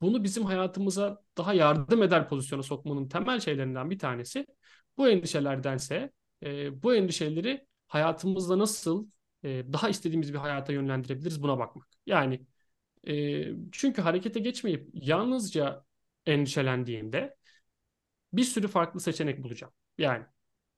bunu 0.00 0.24
bizim 0.24 0.44
hayatımıza 0.44 1.22
daha 1.38 1.54
yardım 1.54 2.02
eder 2.02 2.28
pozisyona 2.28 2.62
sokmanın 2.62 3.08
temel 3.08 3.40
şeylerinden 3.40 3.90
bir 3.90 3.98
tanesi 3.98 4.46
bu 4.96 5.08
endişelerdense 5.08 6.12
e, 6.42 6.82
bu 6.82 6.94
endişeleri 6.94 7.66
hayatımızda 7.86 8.58
nasıl 8.58 9.08
e, 9.44 9.48
daha 9.72 9.88
istediğimiz 9.88 10.32
bir 10.32 10.38
hayata 10.38 10.72
yönlendirebiliriz 10.72 11.42
buna 11.42 11.58
bakmak. 11.58 11.88
Yani 12.06 12.46
e, 13.08 13.44
çünkü 13.72 14.02
harekete 14.02 14.40
geçmeyip 14.40 14.90
yalnızca 14.94 15.84
endişelendiğimde 16.26 17.36
bir 18.32 18.44
sürü 18.44 18.68
farklı 18.68 19.00
seçenek 19.00 19.42
bulacağım. 19.42 19.72
Yani 19.98 20.24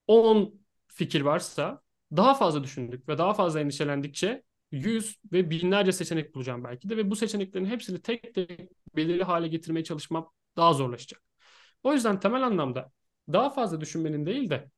10 0.07 0.61
fikir 0.89 1.21
varsa 1.21 1.83
daha 2.17 2.35
fazla 2.35 2.65
düşündük 2.65 3.09
ve 3.09 3.19
daha 3.19 3.35
fazla 3.35 3.61
endişelendikçe 3.61 4.43
yüz 4.71 5.19
ve 5.33 5.51
binlerce 5.51 5.93
seçenek 5.93 6.35
bulacağım 6.35 6.65
belki 6.65 6.89
de 6.89 6.97
ve 6.97 7.11
bu 7.11 7.17
seçeneklerin 7.17 7.65
hepsini 7.67 8.03
tek 8.03 8.35
tek 8.35 8.71
belirli 8.97 9.25
hale 9.25 9.49
getirmeye 9.49 9.85
çalışmam 9.85 10.31
daha 10.57 10.73
zorlaşacak. 10.73 11.23
O 11.83 11.93
yüzden 11.93 12.21
temel 12.21 12.43
anlamda 12.47 12.93
daha 13.33 13.51
fazla 13.51 13.81
düşünmenin 13.81 14.27
değil 14.27 14.51
de 14.51 14.71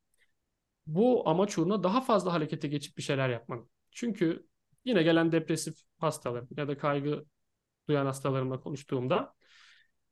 bu 0.86 1.28
amaç 1.28 1.58
uğruna 1.58 1.82
daha 1.82 2.00
fazla 2.00 2.32
harekete 2.32 2.68
geçip 2.68 2.96
bir 2.98 3.02
şeyler 3.02 3.28
yapmanın. 3.28 3.70
Çünkü 3.90 4.46
yine 4.84 5.02
gelen 5.02 5.32
depresif 5.32 5.74
hastalar 5.98 6.44
ya 6.56 6.68
da 6.68 6.78
kaygı 6.78 7.24
duyan 7.88 8.06
hastalarımla 8.06 8.60
konuştuğumda 8.60 9.34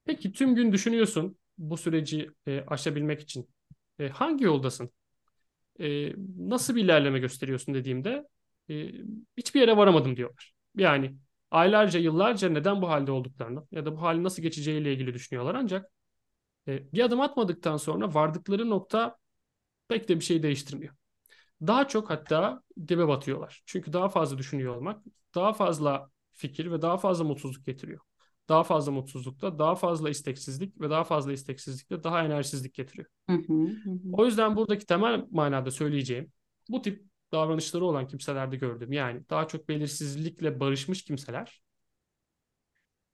peki 0.07 0.33
tüm 0.33 0.55
gün 0.55 0.73
düşünüyorsun 0.73 1.39
bu 1.59 1.77
süreci 1.77 2.31
e, 2.47 2.61
aşabilmek 2.67 3.21
için. 3.23 3.51
E, 3.99 4.09
hangi 4.09 4.45
yoldasın? 4.45 4.91
E, 5.81 6.13
nasıl 6.39 6.77
bir 6.77 6.85
ilerleme 6.85 7.19
gösteriyorsun 7.19 7.75
dediğimde 7.75 8.29
e, 8.71 8.93
hiçbir 9.37 9.61
yere 9.61 9.77
varamadım 9.77 10.17
diyorlar. 10.17 10.55
Yani 10.77 11.17
aylarca, 11.51 12.01
yıllarca 12.01 12.49
neden 12.49 12.83
bu 12.83 12.89
halde 12.89 13.13
olduklarını 13.13 13.67
ya 13.73 13.87
da 13.87 13.93
bu 13.97 14.03
halin 14.03 14.25
nasıl 14.25 14.43
geçeceğiyle 14.43 14.93
ilgili 14.93 15.15
düşünüyorlar 15.15 15.55
ancak 15.55 15.91
e, 16.69 16.93
bir 16.93 17.01
adım 17.05 17.21
atmadıktan 17.21 17.77
sonra 17.77 18.15
vardıkları 18.15 18.71
nokta 18.71 19.17
pek 19.89 20.09
de 20.09 20.17
bir 20.21 20.25
şey 20.25 20.43
değiştirmiyor. 20.43 20.95
Daha 21.63 21.89
çok 21.89 22.11
hatta 22.11 22.63
dibe 22.89 23.09
batıyorlar. 23.09 23.63
Çünkü 23.67 23.93
daha 23.93 24.09
fazla 24.09 24.39
düşünüyor 24.39 24.77
olmak 24.77 25.05
daha 25.35 25.53
fazla 25.53 26.11
fikir 26.33 26.71
ve 26.73 26.83
daha 26.83 26.99
fazla 26.99 27.25
mutsuzluk 27.25 27.67
getiriyor. 27.67 28.01
Daha 28.49 28.65
fazla 28.65 28.93
mutsuzlukta 28.93 29.59
daha 29.59 29.75
fazla 29.75 30.11
isteksizlik 30.11 30.81
ve 30.81 30.91
daha 30.91 31.05
fazla 31.05 31.33
isteksizlikte 31.33 32.05
daha 32.05 32.25
enerjisizlik 32.25 32.75
getiriyor. 32.75 33.09
Hı 33.31 33.33
hı 33.37 33.53
hı. 33.53 33.91
O 34.13 34.25
yüzden 34.27 34.57
buradaki 34.57 34.87
temel 34.87 35.25
manada 35.31 35.71
söyleyeceğim 35.71 36.33
bu 36.69 36.83
tip 36.83 37.05
davranışları 37.33 37.85
olan 37.85 38.07
kimselerde 38.09 38.57
gördüm. 38.57 38.93
Yani 38.93 39.23
daha 39.31 39.49
çok 39.49 39.69
belirsizlikle 39.69 40.61
barışmış 40.61 41.05
kimseler 41.05 41.63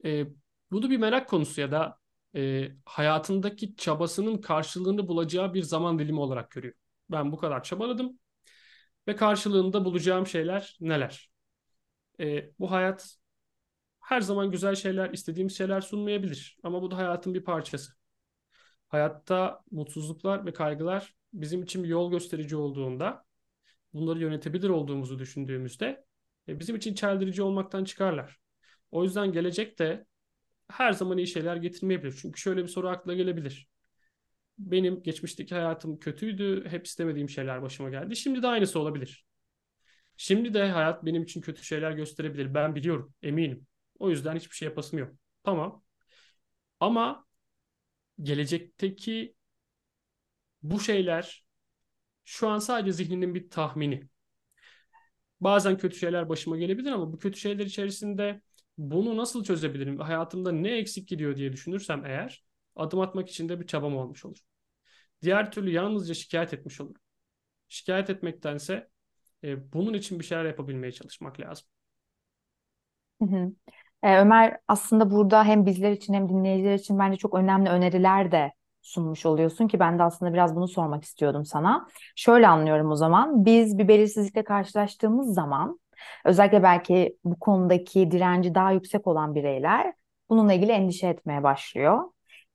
e, 0.05 0.27
bunu 0.71 0.91
bir 0.91 0.97
merak 0.99 1.29
konusu 1.29 1.61
ya 1.61 1.73
da 1.73 1.99
e, 2.37 2.69
hayatındaki 2.85 3.77
çabasının 3.77 4.39
karşılığını 4.39 5.09
bulacağı 5.09 5.55
bir 5.55 5.63
zaman 5.63 5.99
dilimi 5.99 6.21
olarak 6.21 6.51
görüyor. 6.51 6.75
Ben 7.11 7.33
bu 7.33 7.37
kadar 7.37 7.63
çabaladım 7.63 8.19
ve 9.09 9.17
karşılığında 9.17 9.85
bulacağım 9.85 10.27
şeyler 10.27 10.77
neler? 10.81 11.31
E, 12.21 12.51
bu 12.59 12.71
hayat 12.71 13.17
her 14.03 14.21
zaman 14.21 14.51
güzel 14.51 14.75
şeyler, 14.75 15.11
istediğimiz 15.11 15.57
şeyler 15.57 15.81
sunmayabilir. 15.81 16.59
Ama 16.63 16.83
bu 16.83 16.91
da 16.91 16.97
hayatın 16.97 17.35
bir 17.35 17.45
parçası. 17.45 17.93
Hayatta 18.89 19.61
mutsuzluklar 19.71 20.47
ve 20.47 20.53
kaygılar 20.53 21.15
bizim 21.33 21.63
için 21.63 21.85
bir 21.85 21.89
yol 21.89 22.11
gösterici 22.11 22.57
olduğunda, 22.57 23.25
bunları 23.95 24.19
yönetebilir 24.21 24.69
olduğumuzu 24.69 25.19
düşündüğümüzde 25.19 26.05
e, 26.49 26.61
bizim 26.61 26.77
için 26.77 26.95
çeldirici 26.95 27.43
olmaktan 27.43 27.85
çıkarlar. 27.85 28.41
O 28.91 29.05
yüzden 29.05 29.33
gelecekte 29.33 30.07
her 30.69 30.93
zaman 30.93 31.19
iyi 31.19 31.27
şeyler 31.27 31.57
getirmeyebilir. 31.57 32.19
Çünkü 32.23 32.41
şöyle 32.41 32.63
bir 32.63 32.69
soru 32.69 32.89
akla 32.89 33.15
gelebilir. 33.15 33.69
Benim 34.59 35.03
geçmişteki 35.03 35.55
hayatım 35.55 35.99
kötüydü, 35.99 36.65
hep 36.69 36.87
istemediğim 36.87 37.29
şeyler 37.29 37.63
başıma 37.63 37.91
geldi. 37.91 38.17
Şimdi 38.17 38.43
de 38.43 38.47
aynısı 38.49 38.81
olabilir. 38.81 39.27
Şimdi 40.17 40.55
de 40.55 40.71
hayat 40.71 41.05
benim 41.05 41.23
için 41.23 41.41
kötü 41.41 41.65
şeyler 41.65 41.93
gösterebilir. 41.93 42.55
Ben 42.55 42.75
biliyorum, 42.75 43.15
eminim. 43.23 43.67
O 44.03 44.11
yüzden 44.11 44.37
hiçbir 44.37 44.57
şey 44.57 44.69
yapasım 44.69 44.99
yok. 44.99 45.15
Tamam. 45.45 45.85
Ama 46.81 47.27
gelecekteki 48.23 49.37
bu 50.63 50.81
şeyler 50.81 51.45
şu 52.27 52.49
an 52.49 52.61
sadece 52.61 52.93
zihninin 52.93 53.37
bir 53.37 53.51
tahmini. 53.51 54.09
Bazen 55.41 55.79
kötü 55.79 55.97
şeyler 55.99 56.29
başıma 56.29 56.57
gelebilir 56.59 56.93
ama 56.93 57.13
bu 57.13 57.19
kötü 57.19 57.41
şeyler 57.41 57.67
içerisinde 57.67 58.43
bunu 58.79 59.17
nasıl 59.17 59.45
çözebilirim? 59.45 59.99
Hayatımda 59.99 60.53
ne 60.53 60.71
eksik 60.79 61.09
gidiyor 61.09 61.37
diye 61.37 61.53
düşünürsem 61.53 62.05
eğer 62.07 62.45
adım 62.77 63.01
atmak 63.01 63.29
için 63.31 63.49
de 63.49 63.61
bir 63.61 63.67
çabam 63.67 63.97
olmuş 63.97 64.25
olur. 64.25 64.39
Diğer 65.23 65.53
türlü 65.53 65.71
yalnızca 65.71 66.15
şikayet 66.15 66.55
etmiş 66.55 66.81
olurum. 66.81 67.03
Şikayet 67.69 68.11
etmektense 68.11 68.91
e, 69.45 69.73
bunun 69.73 69.95
için 69.95 70.21
bir 70.21 70.25
şeyler 70.25 70.47
yapabilmeye 70.47 70.93
çalışmak 70.93 71.41
lazım. 71.41 71.69
Hı 73.21 73.25
hı. 73.27 73.53
Ee, 74.03 74.19
Ömer 74.19 74.59
aslında 74.69 75.11
burada 75.11 75.45
hem 75.45 75.67
bizler 75.67 75.91
için 75.93 76.15
hem 76.15 76.29
dinleyiciler 76.29 76.75
için 76.75 76.99
bence 76.99 77.17
çok 77.17 77.35
önemli 77.35 77.71
öneriler 77.71 78.33
de 78.33 78.53
sunmuş 78.83 79.27
oluyorsun 79.27 79.69
ki 79.69 79.81
ben 79.81 79.99
de 79.99 80.03
aslında 80.03 80.33
biraz 80.33 80.57
bunu 80.57 80.69
sormak 80.69 81.05
istiyordum 81.05 81.45
sana. 81.45 81.89
Şöyle 82.17 82.49
anlıyorum 82.49 82.91
o 82.91 82.97
zaman. 82.97 83.45
Biz 83.45 83.79
bir 83.79 83.89
belirsizlikle 83.89 84.45
karşılaştığımız 84.45 85.35
zaman 85.35 85.81
özellikle 86.25 86.63
belki 86.63 87.17
bu 87.25 87.39
konudaki 87.39 88.11
direnci 88.11 88.55
daha 88.55 88.73
yüksek 88.73 89.07
olan 89.07 89.35
bireyler 89.35 89.93
bununla 90.31 90.53
ilgili 90.53 90.73
endişe 90.73 91.09
etmeye 91.09 91.43
başlıyor. 91.43 91.99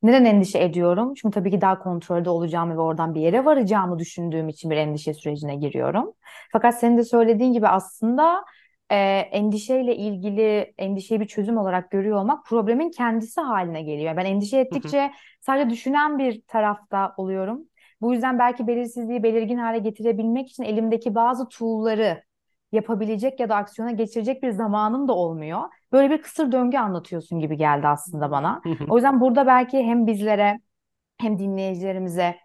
Neden 0.04 0.26
endişe 0.26 0.60
ediyorum? 0.60 1.14
Çünkü 1.14 1.34
tabii 1.36 1.52
ki 1.52 1.62
daha 1.62 1.80
kontrolde 1.80 2.30
olacağımı 2.30 2.74
ve 2.76 2.80
oradan 2.80 3.16
bir 3.16 3.22
yere 3.22 3.46
varacağımı 3.46 4.00
düşündüğüm 4.00 4.50
için 4.50 4.72
bir 4.72 4.78
endişe 4.78 5.14
sürecine 5.14 5.56
giriyorum. 5.56 6.14
Fakat 6.52 6.80
senin 6.80 6.98
de 6.98 7.04
söylediğin 7.04 7.54
gibi 7.54 7.68
aslında 7.68 8.46
e, 8.90 8.96
endişeyle 9.32 9.96
ilgili 9.96 10.74
endişeyi 10.78 11.22
bir 11.22 11.28
çözüm 11.28 11.58
olarak 11.58 11.92
görüyor 11.92 12.18
olmak 12.18 12.46
problemin 12.46 12.92
kendisi 12.92 13.42
haline 13.42 13.82
geliyor. 13.82 14.18
Ben 14.18 14.26
endişe 14.26 14.58
ettikçe 14.60 15.12
sadece 15.42 15.70
düşünen 15.70 16.20
bir 16.20 16.42
tarafta 16.42 17.14
oluyorum. 17.18 17.62
Bu 18.02 18.14
yüzden 18.14 18.40
belki 18.40 18.68
belirsizliği 18.68 19.24
belirgin 19.24 19.58
hale 19.58 19.80
getirebilmek 19.80 20.50
için 20.50 20.64
elimdeki 20.64 21.16
bazı 21.16 21.50
tool'ları 21.50 22.24
yapabilecek 22.72 23.40
ya 23.40 23.50
da 23.50 23.56
aksiyona 23.56 23.92
geçirecek 23.92 24.44
bir 24.44 24.52
zamanım 24.52 25.08
da 25.08 25.14
olmuyor. 25.14 25.62
Böyle 25.92 26.10
bir 26.10 26.22
kısır 26.22 26.52
döngü 26.52 26.78
anlatıyorsun 26.78 27.40
gibi 27.40 27.58
geldi 27.58 27.88
aslında 27.88 28.32
bana. 28.32 28.62
O 28.90 28.96
yüzden 28.96 29.22
burada 29.22 29.48
belki 29.48 29.84
hem 29.84 30.08
bizlere 30.08 30.60
hem 31.18 31.40
dinleyicilerimize 31.40 32.36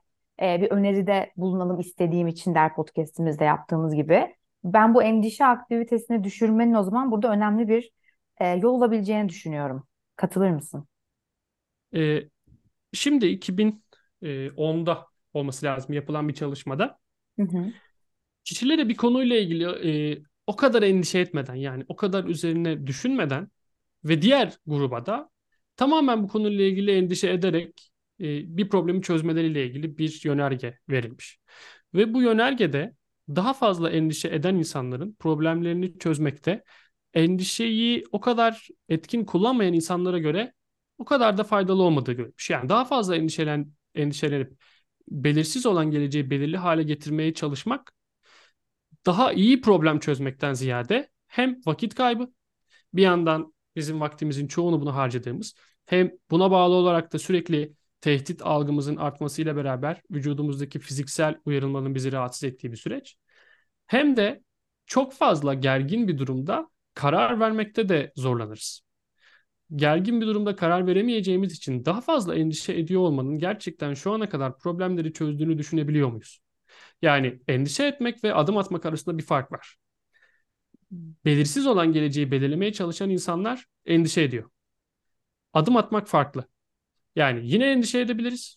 e, 0.42 0.60
bir 0.60 0.70
öneride 0.70 1.32
bulunalım 1.36 1.80
istediğim 1.80 2.28
için 2.28 2.54
der 2.54 2.74
podcastimizde 2.74 3.44
yaptığımız 3.44 3.94
gibi. 3.94 4.36
Ben 4.64 4.94
bu 4.94 5.02
endişe 5.02 5.44
aktivitesini 5.46 6.24
düşürmenin 6.24 6.74
o 6.74 6.82
zaman 6.82 7.10
burada 7.10 7.32
önemli 7.32 7.68
bir 7.68 7.90
e, 8.40 8.46
yol 8.48 8.74
olabileceğini 8.74 9.28
düşünüyorum. 9.28 9.86
Katılır 10.16 10.50
mısın? 10.50 10.88
E, 11.94 12.28
şimdi 12.94 13.26
2010'da 13.26 15.06
olması 15.34 15.66
lazım 15.66 15.94
yapılan 15.94 16.28
bir 16.28 16.34
çalışmada 16.34 17.00
Hı 17.38 17.42
hı. 17.42 17.72
kişilere 18.44 18.88
bir 18.88 18.96
konuyla 18.96 19.36
ilgili 19.36 19.64
e, 20.14 20.22
o 20.46 20.56
kadar 20.56 20.82
endişe 20.82 21.18
etmeden 21.18 21.54
yani 21.54 21.84
o 21.88 21.96
kadar 21.96 22.24
üzerine 22.24 22.86
düşünmeden 22.86 23.48
ve 24.04 24.22
diğer 24.22 24.58
gruba 24.66 25.06
da 25.06 25.30
tamamen 25.76 26.22
bu 26.24 26.28
konuyla 26.28 26.64
ilgili 26.64 26.90
endişe 26.92 27.30
ederek 27.30 27.92
e, 28.20 28.56
bir 28.56 28.68
problemi 28.68 29.02
çözmeleriyle 29.02 29.66
ilgili 29.66 29.98
bir 29.98 30.20
yönerge 30.24 30.78
verilmiş. 30.90 31.40
Ve 31.94 32.14
bu 32.14 32.22
yönergede 32.22 32.94
daha 33.28 33.52
fazla 33.52 33.90
endişe 33.90 34.28
eden 34.28 34.54
insanların 34.54 35.16
problemlerini 35.18 35.98
çözmekte 35.98 36.64
endişeyi 37.14 38.04
o 38.12 38.20
kadar 38.20 38.68
etkin 38.88 39.24
kullanmayan 39.24 39.72
insanlara 39.74 40.18
göre 40.18 40.52
o 40.98 41.04
kadar 41.04 41.38
da 41.38 41.44
faydalı 41.44 41.82
olmadığı 41.82 42.12
görülmüş. 42.12 42.50
Yani 42.50 42.68
daha 42.68 42.84
fazla 42.84 43.16
endişelen, 43.16 43.72
endişelenip 43.94 44.52
belirsiz 45.08 45.66
olan 45.66 45.90
geleceği 45.90 46.30
belirli 46.30 46.56
hale 46.56 46.82
getirmeye 46.82 47.34
çalışmak 47.34 47.92
daha 49.06 49.32
iyi 49.32 49.60
problem 49.60 50.00
çözmekten 50.00 50.54
ziyade 50.54 51.10
hem 51.26 51.60
vakit 51.66 51.94
kaybı 51.94 52.32
bir 52.94 53.02
yandan 53.02 53.54
bizim 53.76 54.00
vaktimizin 54.00 54.46
çoğunu 54.46 54.80
buna 54.80 54.94
harcadığımız 54.94 55.54
hem 55.86 56.12
buna 56.30 56.50
bağlı 56.50 56.74
olarak 56.74 57.12
da 57.12 57.18
sürekli 57.18 57.72
tehdit 58.02 58.42
algımızın 58.42 58.96
artmasıyla 58.96 59.56
beraber 59.56 60.02
vücudumuzdaki 60.12 60.80
fiziksel 60.80 61.36
uyarılmanın 61.46 61.96
bizi 61.96 62.12
rahatsız 62.12 62.44
ettiği 62.44 62.72
bir 62.72 62.78
süreç. 62.78 63.16
Hem 63.86 64.16
de 64.16 64.42
çok 64.86 65.14
fazla 65.14 65.54
gergin 65.54 66.08
bir 66.08 66.18
durumda 66.18 66.70
karar 66.94 67.40
vermekte 67.40 67.88
de 67.90 68.12
zorlanırız. 68.16 68.82
Gergin 69.76 70.20
bir 70.20 70.26
durumda 70.26 70.56
karar 70.56 70.86
veremeyeceğimiz 70.86 71.52
için 71.52 71.84
daha 71.84 72.00
fazla 72.00 72.34
endişe 72.34 72.72
ediyor 72.72 73.00
olmanın 73.00 73.38
gerçekten 73.38 73.94
şu 73.94 74.12
ana 74.12 74.28
kadar 74.28 74.58
problemleri 74.58 75.12
çözdüğünü 75.12 75.58
düşünebiliyor 75.58 76.08
muyuz? 76.08 76.40
Yani 77.02 77.40
endişe 77.48 77.84
etmek 77.84 78.24
ve 78.24 78.34
adım 78.34 78.58
atmak 78.58 78.86
arasında 78.86 79.18
bir 79.18 79.24
fark 79.24 79.52
var. 79.52 79.76
Belirsiz 81.24 81.66
olan 81.66 81.92
geleceği 81.92 82.30
belirlemeye 82.30 82.72
çalışan 82.72 83.10
insanlar 83.10 83.66
endişe 83.86 84.22
ediyor. 84.22 84.50
Adım 85.52 85.76
atmak 85.76 86.08
farklı. 86.08 86.44
Yani 87.16 87.40
yine 87.44 87.66
endişe 87.72 88.00
edebiliriz. 88.00 88.56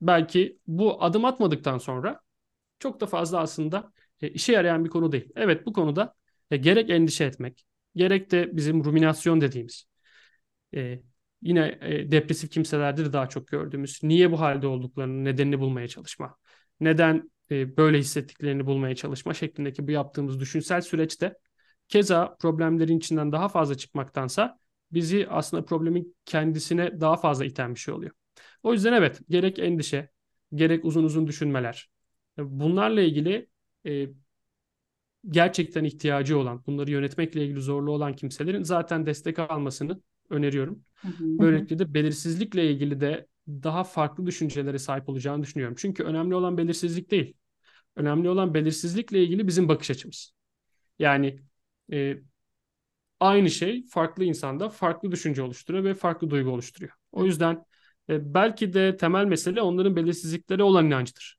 Belki 0.00 0.58
bu 0.66 1.02
adım 1.04 1.24
atmadıktan 1.24 1.78
sonra 1.78 2.20
çok 2.78 3.00
da 3.00 3.06
fazla 3.06 3.40
aslında 3.40 3.92
e, 4.20 4.28
işe 4.30 4.52
yarayan 4.52 4.84
bir 4.84 4.90
konu 4.90 5.12
değil. 5.12 5.28
Evet 5.36 5.66
bu 5.66 5.72
konuda 5.72 6.14
e, 6.50 6.56
gerek 6.56 6.90
endişe 6.90 7.24
etmek, 7.24 7.66
gerek 7.96 8.30
de 8.30 8.56
bizim 8.56 8.84
ruminasyon 8.84 9.40
dediğimiz 9.40 9.86
e, 10.74 11.00
yine 11.42 11.78
depresif 12.12 12.50
kimselerde 12.50 13.04
de 13.04 13.12
daha 13.12 13.28
çok 13.28 13.48
gördüğümüz 13.48 14.00
niye 14.02 14.32
bu 14.32 14.40
halde 14.40 14.66
olduklarının 14.66 15.24
nedenini 15.24 15.60
bulmaya 15.60 15.88
çalışma. 15.88 16.36
Neden 16.80 17.30
böyle 17.50 17.98
hissettiklerini 17.98 18.66
bulmaya 18.66 18.94
çalışma 18.94 19.34
şeklindeki 19.34 19.86
bu 19.86 19.90
yaptığımız 19.90 20.40
düşünsel 20.40 20.80
süreçte 20.80 21.34
keza 21.88 22.36
problemlerin 22.40 22.98
içinden 22.98 23.32
daha 23.32 23.48
fazla 23.48 23.74
çıkmaktansa 23.74 24.58
bizi 24.92 25.26
aslında 25.30 25.64
problemin 25.64 26.16
kendisine 26.24 27.00
daha 27.00 27.16
fazla 27.16 27.44
iten 27.44 27.74
bir 27.74 27.80
şey 27.80 27.94
oluyor. 27.94 28.12
O 28.62 28.72
yüzden 28.72 28.92
evet 28.92 29.20
gerek 29.28 29.58
endişe, 29.58 30.10
gerek 30.54 30.84
uzun 30.84 31.04
uzun 31.04 31.26
düşünmeler. 31.26 31.90
Bunlarla 32.38 33.00
ilgili 33.02 33.48
e, 33.86 34.08
gerçekten 35.28 35.84
ihtiyacı 35.84 36.38
olan, 36.38 36.66
bunları 36.66 36.90
yönetmekle 36.90 37.44
ilgili 37.44 37.60
zorlu 37.60 37.90
olan 37.92 38.16
kimselerin 38.16 38.62
zaten 38.62 39.06
destek 39.06 39.38
almasını 39.38 40.00
öneriyorum. 40.30 40.84
Böylelikle 41.38 41.78
de 41.78 41.94
belirsizlikle 41.94 42.70
ilgili 42.70 43.00
de 43.00 43.26
daha 43.48 43.84
farklı 43.84 44.26
düşüncelere 44.26 44.78
sahip 44.78 45.08
olacağını 45.08 45.42
düşünüyorum. 45.42 45.76
Çünkü 45.78 46.02
önemli 46.04 46.34
olan 46.34 46.58
belirsizlik 46.58 47.10
değil. 47.10 47.36
Önemli 47.96 48.28
olan 48.28 48.54
belirsizlikle 48.54 49.22
ilgili 49.24 49.46
bizim 49.46 49.68
bakış 49.68 49.90
açımız. 49.90 50.32
Yani 50.98 51.42
e, 51.92 52.18
aynı 53.22 53.50
şey 53.50 53.86
farklı 53.86 54.24
insanda 54.24 54.68
farklı 54.68 55.12
düşünce 55.12 55.42
oluşturuyor 55.42 55.84
ve 55.84 55.94
farklı 55.94 56.30
duygu 56.30 56.50
oluşturuyor. 56.50 56.92
O 57.12 57.24
yüzden 57.24 57.64
e, 58.08 58.34
belki 58.34 58.72
de 58.72 58.96
temel 58.96 59.24
mesele 59.24 59.62
onların 59.62 59.96
belirsizlikleri 59.96 60.62
olan 60.62 60.86
inancıdır. 60.86 61.38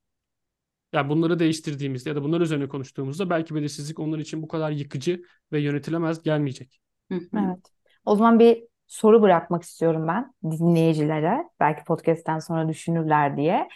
Yani 0.93 1.09
bunları 1.09 1.39
değiştirdiğimizde 1.39 2.09
ya 2.09 2.15
da 2.15 2.23
bunlar 2.23 2.41
üzerine 2.41 2.67
konuştuğumuzda 2.67 3.29
belki 3.29 3.55
belirsizlik 3.55 3.99
onlar 3.99 4.19
için 4.19 4.41
bu 4.41 4.47
kadar 4.47 4.71
yıkıcı 4.71 5.21
ve 5.51 5.59
yönetilemez 5.59 6.23
gelmeyecek. 6.23 6.79
Evet. 7.11 7.59
O 8.05 8.15
zaman 8.15 8.39
bir 8.39 8.63
soru 8.87 9.21
bırakmak 9.21 9.63
istiyorum 9.63 10.07
ben 10.07 10.33
dinleyicilere. 10.51 11.43
Belki 11.59 11.83
podcast'ten 11.83 12.39
sonra 12.39 12.69
düşünürler 12.69 13.37
diye. 13.37 13.67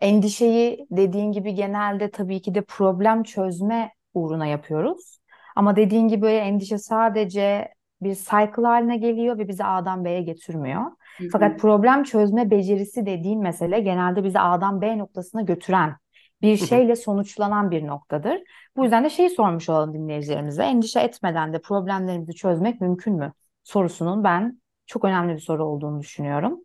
Endişeyi 0.00 0.86
dediğin 0.90 1.32
gibi 1.32 1.54
genelde 1.54 2.10
tabii 2.10 2.42
ki 2.42 2.54
de 2.54 2.62
problem 2.62 3.22
çözme 3.22 3.92
uğruna 4.14 4.46
yapıyoruz. 4.46 5.18
Ama 5.54 5.76
dediğin 5.76 6.08
gibi 6.08 6.22
böyle 6.22 6.38
endişe 6.38 6.78
sadece 6.78 7.68
bir 8.02 8.14
cycle 8.14 8.66
haline 8.66 8.96
geliyor 8.96 9.38
ve 9.38 9.48
bizi 9.48 9.64
A'dan 9.64 10.04
B'ye 10.04 10.22
getirmiyor. 10.22 10.82
Hı 10.82 11.24
hı. 11.24 11.28
Fakat 11.32 11.60
problem 11.60 12.02
çözme 12.02 12.50
becerisi 12.50 13.06
dediğin 13.06 13.40
mesele 13.40 13.80
genelde 13.80 14.24
bizi 14.24 14.40
A'dan 14.40 14.80
B 14.80 14.98
noktasına 14.98 15.42
götüren 15.42 15.96
bir 16.42 16.56
şeyle 16.56 16.96
sonuçlanan 16.96 17.70
bir 17.70 17.86
noktadır. 17.86 18.42
Bu 18.76 18.82
yüzden 18.82 19.04
de 19.04 19.10
şeyi 19.10 19.30
sormuş 19.30 19.68
olalım 19.68 19.94
dinleyicilerimize. 19.94 20.62
Endişe 20.64 21.00
etmeden 21.00 21.52
de 21.52 21.60
problemlerimizi 21.60 22.34
çözmek 22.34 22.80
mümkün 22.80 23.14
mü? 23.14 23.32
Sorusunun 23.62 24.24
ben 24.24 24.60
çok 24.86 25.04
önemli 25.04 25.34
bir 25.34 25.38
soru 25.40 25.64
olduğunu 25.64 26.00
düşünüyorum. 26.00 26.60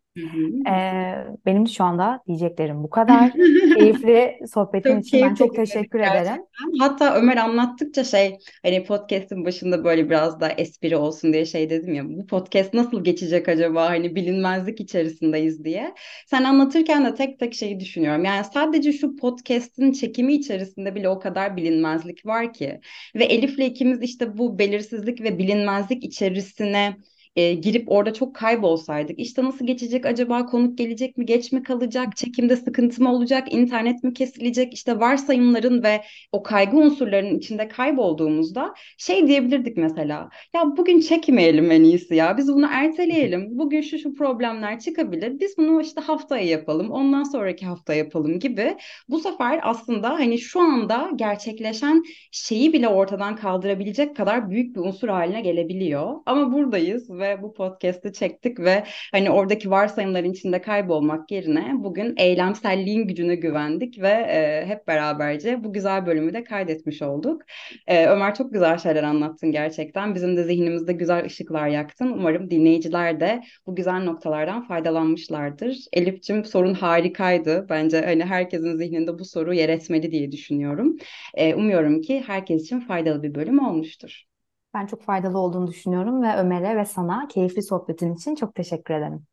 Ee, 0.67 1.25
benim 1.45 1.67
şu 1.67 1.83
anda 1.83 2.21
diyeceklerim 2.27 2.83
bu 2.83 2.89
kadar. 2.89 3.31
Keyifli 3.73 4.39
sohbetin 4.53 5.01
Çok 5.01 5.07
için 5.07 5.21
ben 5.21 5.33
çok 5.35 5.55
teşekkür 5.55 5.99
gerçekten. 5.99 6.21
ederim. 6.23 6.45
Hatta 6.79 7.15
Ömer 7.15 7.37
anlattıkça 7.37 8.03
şey 8.03 8.37
hani 8.63 8.83
podcast'in 8.83 9.45
başında 9.45 9.83
böyle 9.83 10.09
biraz 10.09 10.39
da 10.41 10.49
espri 10.49 10.97
olsun 10.97 11.33
diye 11.33 11.45
şey 11.45 11.69
dedim 11.69 11.93
ya 11.93 12.03
bu 12.09 12.27
podcast 12.27 12.73
nasıl 12.73 13.03
geçecek 13.03 13.49
acaba 13.49 13.89
hani 13.89 14.15
bilinmezlik 14.15 14.79
içerisindeyiz 14.79 15.63
diye. 15.63 15.93
Sen 16.27 16.43
anlatırken 16.43 17.05
de 17.05 17.15
tek 17.15 17.39
tek 17.39 17.53
şeyi 17.53 17.79
düşünüyorum. 17.79 18.25
Yani 18.25 18.45
sadece 18.53 18.93
şu 18.93 19.15
podcast'in 19.15 19.91
çekimi 19.91 20.33
içerisinde 20.33 20.95
bile 20.95 21.09
o 21.09 21.19
kadar 21.19 21.57
bilinmezlik 21.57 22.25
var 22.25 22.53
ki 22.53 22.79
ve 23.15 23.23
Elif'le 23.23 23.59
ikimiz 23.59 24.01
işte 24.03 24.37
bu 24.37 24.59
belirsizlik 24.59 25.21
ve 25.21 25.37
bilinmezlik 25.37 26.03
içerisine 26.03 26.95
e, 27.35 27.53
girip 27.53 27.91
orada 27.91 28.13
çok 28.13 28.35
kaybolsaydık. 28.35 29.19
İşte 29.19 29.43
nasıl 29.43 29.65
geçecek 29.67 30.05
acaba 30.05 30.45
konuk 30.45 30.77
gelecek 30.77 31.17
mi 31.17 31.25
geç 31.25 31.51
mi 31.51 31.63
kalacak 31.63 32.17
çekimde 32.17 32.55
sıkıntı 32.55 33.03
mı 33.03 33.13
olacak 33.13 33.53
internet 33.53 34.03
mi 34.03 34.13
kesilecek 34.13 34.73
işte 34.73 34.99
varsayımların 34.99 35.83
ve 35.83 36.01
o 36.31 36.43
kaygı 36.43 36.77
unsurlarının 36.77 37.37
içinde 37.37 37.67
kaybolduğumuzda 37.67 38.73
şey 38.97 39.27
diyebilirdik 39.27 39.77
mesela 39.77 40.29
ya 40.55 40.77
bugün 40.77 40.99
çekmeyelim 40.99 41.71
en 41.71 41.83
iyisi 41.83 42.15
ya 42.15 42.37
biz 42.37 42.47
bunu 42.53 42.67
erteleyelim 42.71 43.47
bugün 43.59 43.81
şu 43.81 43.99
şu 43.99 44.13
problemler 44.13 44.79
çıkabilir 44.79 45.39
biz 45.39 45.57
bunu 45.57 45.81
işte 45.81 46.01
haftaya 46.01 46.43
yapalım 46.45 46.91
ondan 46.91 47.23
sonraki 47.23 47.65
hafta 47.65 47.93
yapalım 47.93 48.39
gibi 48.39 48.77
bu 49.09 49.19
sefer 49.19 49.59
aslında 49.63 50.09
hani 50.09 50.39
şu 50.39 50.59
anda 50.61 51.09
gerçekleşen 51.15 52.03
şeyi 52.31 52.73
bile 52.73 52.87
ortadan 52.87 53.35
kaldırabilecek 53.35 54.15
kadar 54.15 54.49
büyük 54.49 54.75
bir 54.75 54.81
unsur 54.81 55.09
haline 55.09 55.41
gelebiliyor 55.41 56.15
ama 56.25 56.53
buradayız 56.53 57.09
ve 57.19 57.41
bu 57.41 57.53
podcast'i 57.53 58.13
çektik 58.13 58.59
ve 58.59 58.83
hani 59.11 59.31
oradaki 59.31 59.71
varsayımların 59.71 60.31
içinde 60.31 60.61
kaybolmak 60.61 61.31
yerine 61.31 61.73
bugün 61.77 62.13
eylemselliğin 62.17 63.07
gücüne 63.07 63.35
güvendik 63.35 64.01
ve 64.01 64.09
e, 64.09 64.65
hep 64.65 64.87
beraberce 64.87 65.63
bu 65.63 65.73
güzel 65.73 66.05
bölümü 66.05 66.33
de 66.33 66.43
kaydetmiş 66.43 67.01
olduk. 67.01 67.41
E, 67.87 68.05
Ömer 68.05 68.35
çok 68.35 68.53
güzel 68.53 68.77
şeyler 68.77 69.03
anlattın 69.03 69.51
gerçekten. 69.51 70.15
Bizim 70.15 70.37
de 70.37 70.43
zihnimizde 70.43 70.93
güzel 70.93 71.25
ışıklar 71.25 71.67
yaktın. 71.67 72.11
Umarım 72.11 72.51
dinleyiciler 72.51 73.19
de 73.19 73.41
bu 73.67 73.75
güzel 73.75 74.03
noktalardan 74.03 74.67
faydalanmışlardır. 74.67 75.77
Elif'cim 75.93 76.45
sorun 76.45 76.73
harikaydı. 76.73 77.65
Bence 77.69 78.01
hani 78.01 78.25
herkesin 78.25 78.77
zihninde 78.77 79.19
bu 79.19 79.25
soru 79.25 79.53
yer 79.53 79.69
etmeli 79.69 80.11
diye 80.11 80.31
düşünüyorum. 80.31 80.97
E, 81.33 81.55
umuyorum 81.55 82.01
ki 82.01 82.23
herkes 82.27 82.63
için 82.63 82.79
faydalı 82.79 83.23
bir 83.23 83.35
bölüm 83.35 83.59
olmuştur. 83.59 84.28
Ben 84.73 84.85
çok 84.85 85.03
faydalı 85.03 85.37
olduğunu 85.37 85.67
düşünüyorum 85.67 86.23
ve 86.23 86.35
Ömer'e 86.35 86.77
ve 86.77 86.85
sana 86.85 87.27
keyifli 87.27 87.63
sohbetin 87.63 88.13
için 88.13 88.35
çok 88.35 88.55
teşekkür 88.55 88.93
ederim. 88.93 89.25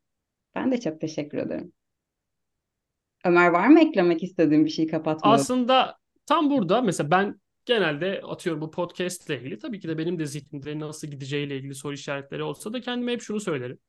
Ben 0.55 0.71
de 0.71 0.79
çok 0.79 1.01
teşekkür 1.01 1.37
ederim. 1.37 1.73
Ömer 3.25 3.47
var 3.47 3.67
mı 3.67 3.79
eklemek 3.79 4.23
istediğin 4.23 4.65
bir 4.65 4.69
şey 4.69 4.87
kapatmadan? 4.87 5.35
Aslında 5.35 5.97
tam 6.25 6.49
burada 6.49 6.81
mesela 6.81 7.11
ben 7.11 7.41
genelde 7.65 8.21
atıyorum 8.21 8.61
bu 8.61 8.71
podcast 8.71 9.29
ile 9.29 9.39
ilgili 9.39 9.59
tabii 9.59 9.79
ki 9.79 9.87
de 9.87 9.97
benim 9.97 10.19
de 10.19 10.25
zihnimde 10.25 10.79
nasıl 10.79 11.07
gideceğiyle 11.07 11.57
ilgili 11.57 11.75
soru 11.75 11.93
işaretleri 11.93 12.43
olsa 12.43 12.73
da 12.73 12.81
kendime 12.81 13.11
hep 13.11 13.21
şunu 13.21 13.39
söylerim. 13.39 13.79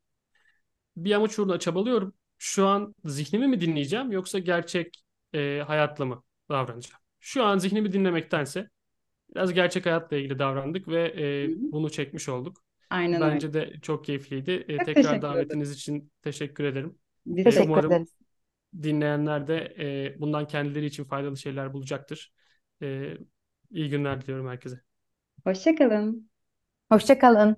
Bir 0.96 1.12
amaç 1.12 1.38
uğruna 1.38 1.58
çabalıyorum. 1.58 2.14
Şu 2.38 2.66
an 2.66 2.94
zihnimi 3.04 3.48
mi 3.48 3.60
dinleyeceğim 3.60 4.12
yoksa 4.12 4.38
gerçek 4.38 5.04
e, 5.34 5.62
hayatla 5.66 6.04
mı 6.04 6.22
davranacağım? 6.48 7.00
Şu 7.20 7.44
an 7.44 7.58
zihnimi 7.58 7.92
dinlemektense 7.92 8.68
biraz 9.38 9.52
gerçek 9.52 9.86
hayatla 9.86 10.16
ilgili 10.16 10.38
davrandık 10.38 10.88
ve 10.88 11.14
e, 11.18 11.48
bunu 11.72 11.90
çekmiş 11.90 12.28
olduk. 12.28 12.56
Aynen 12.90 13.22
öyle. 13.22 13.34
Bence 13.34 13.52
de 13.52 13.72
çok 13.82 14.04
keyifliydi. 14.04 14.64
E, 14.68 14.76
Çok 14.76 14.86
tekrar 14.86 15.22
davetiniz 15.22 15.72
için 15.72 16.12
teşekkür 16.22 16.64
ederim. 16.64 16.98
Biz 17.26 17.44
Teşekkür 17.44 17.68
umarım- 17.68 17.92
ederiz. 17.92 18.14
Dinleyenler 18.82 19.46
de 19.48 19.74
e, 19.78 20.20
bundan 20.20 20.46
kendileri 20.46 20.86
için 20.86 21.04
faydalı 21.04 21.36
şeyler 21.36 21.72
bulacaktır. 21.72 22.32
E, 22.82 23.14
iyi 23.70 23.88
günler 23.90 24.20
diliyorum 24.22 24.48
herkese. 24.48 24.80
Hoşça 25.44 25.74
kalın. 25.74 26.30
Hoşça 26.92 27.18
kalın. 27.18 27.56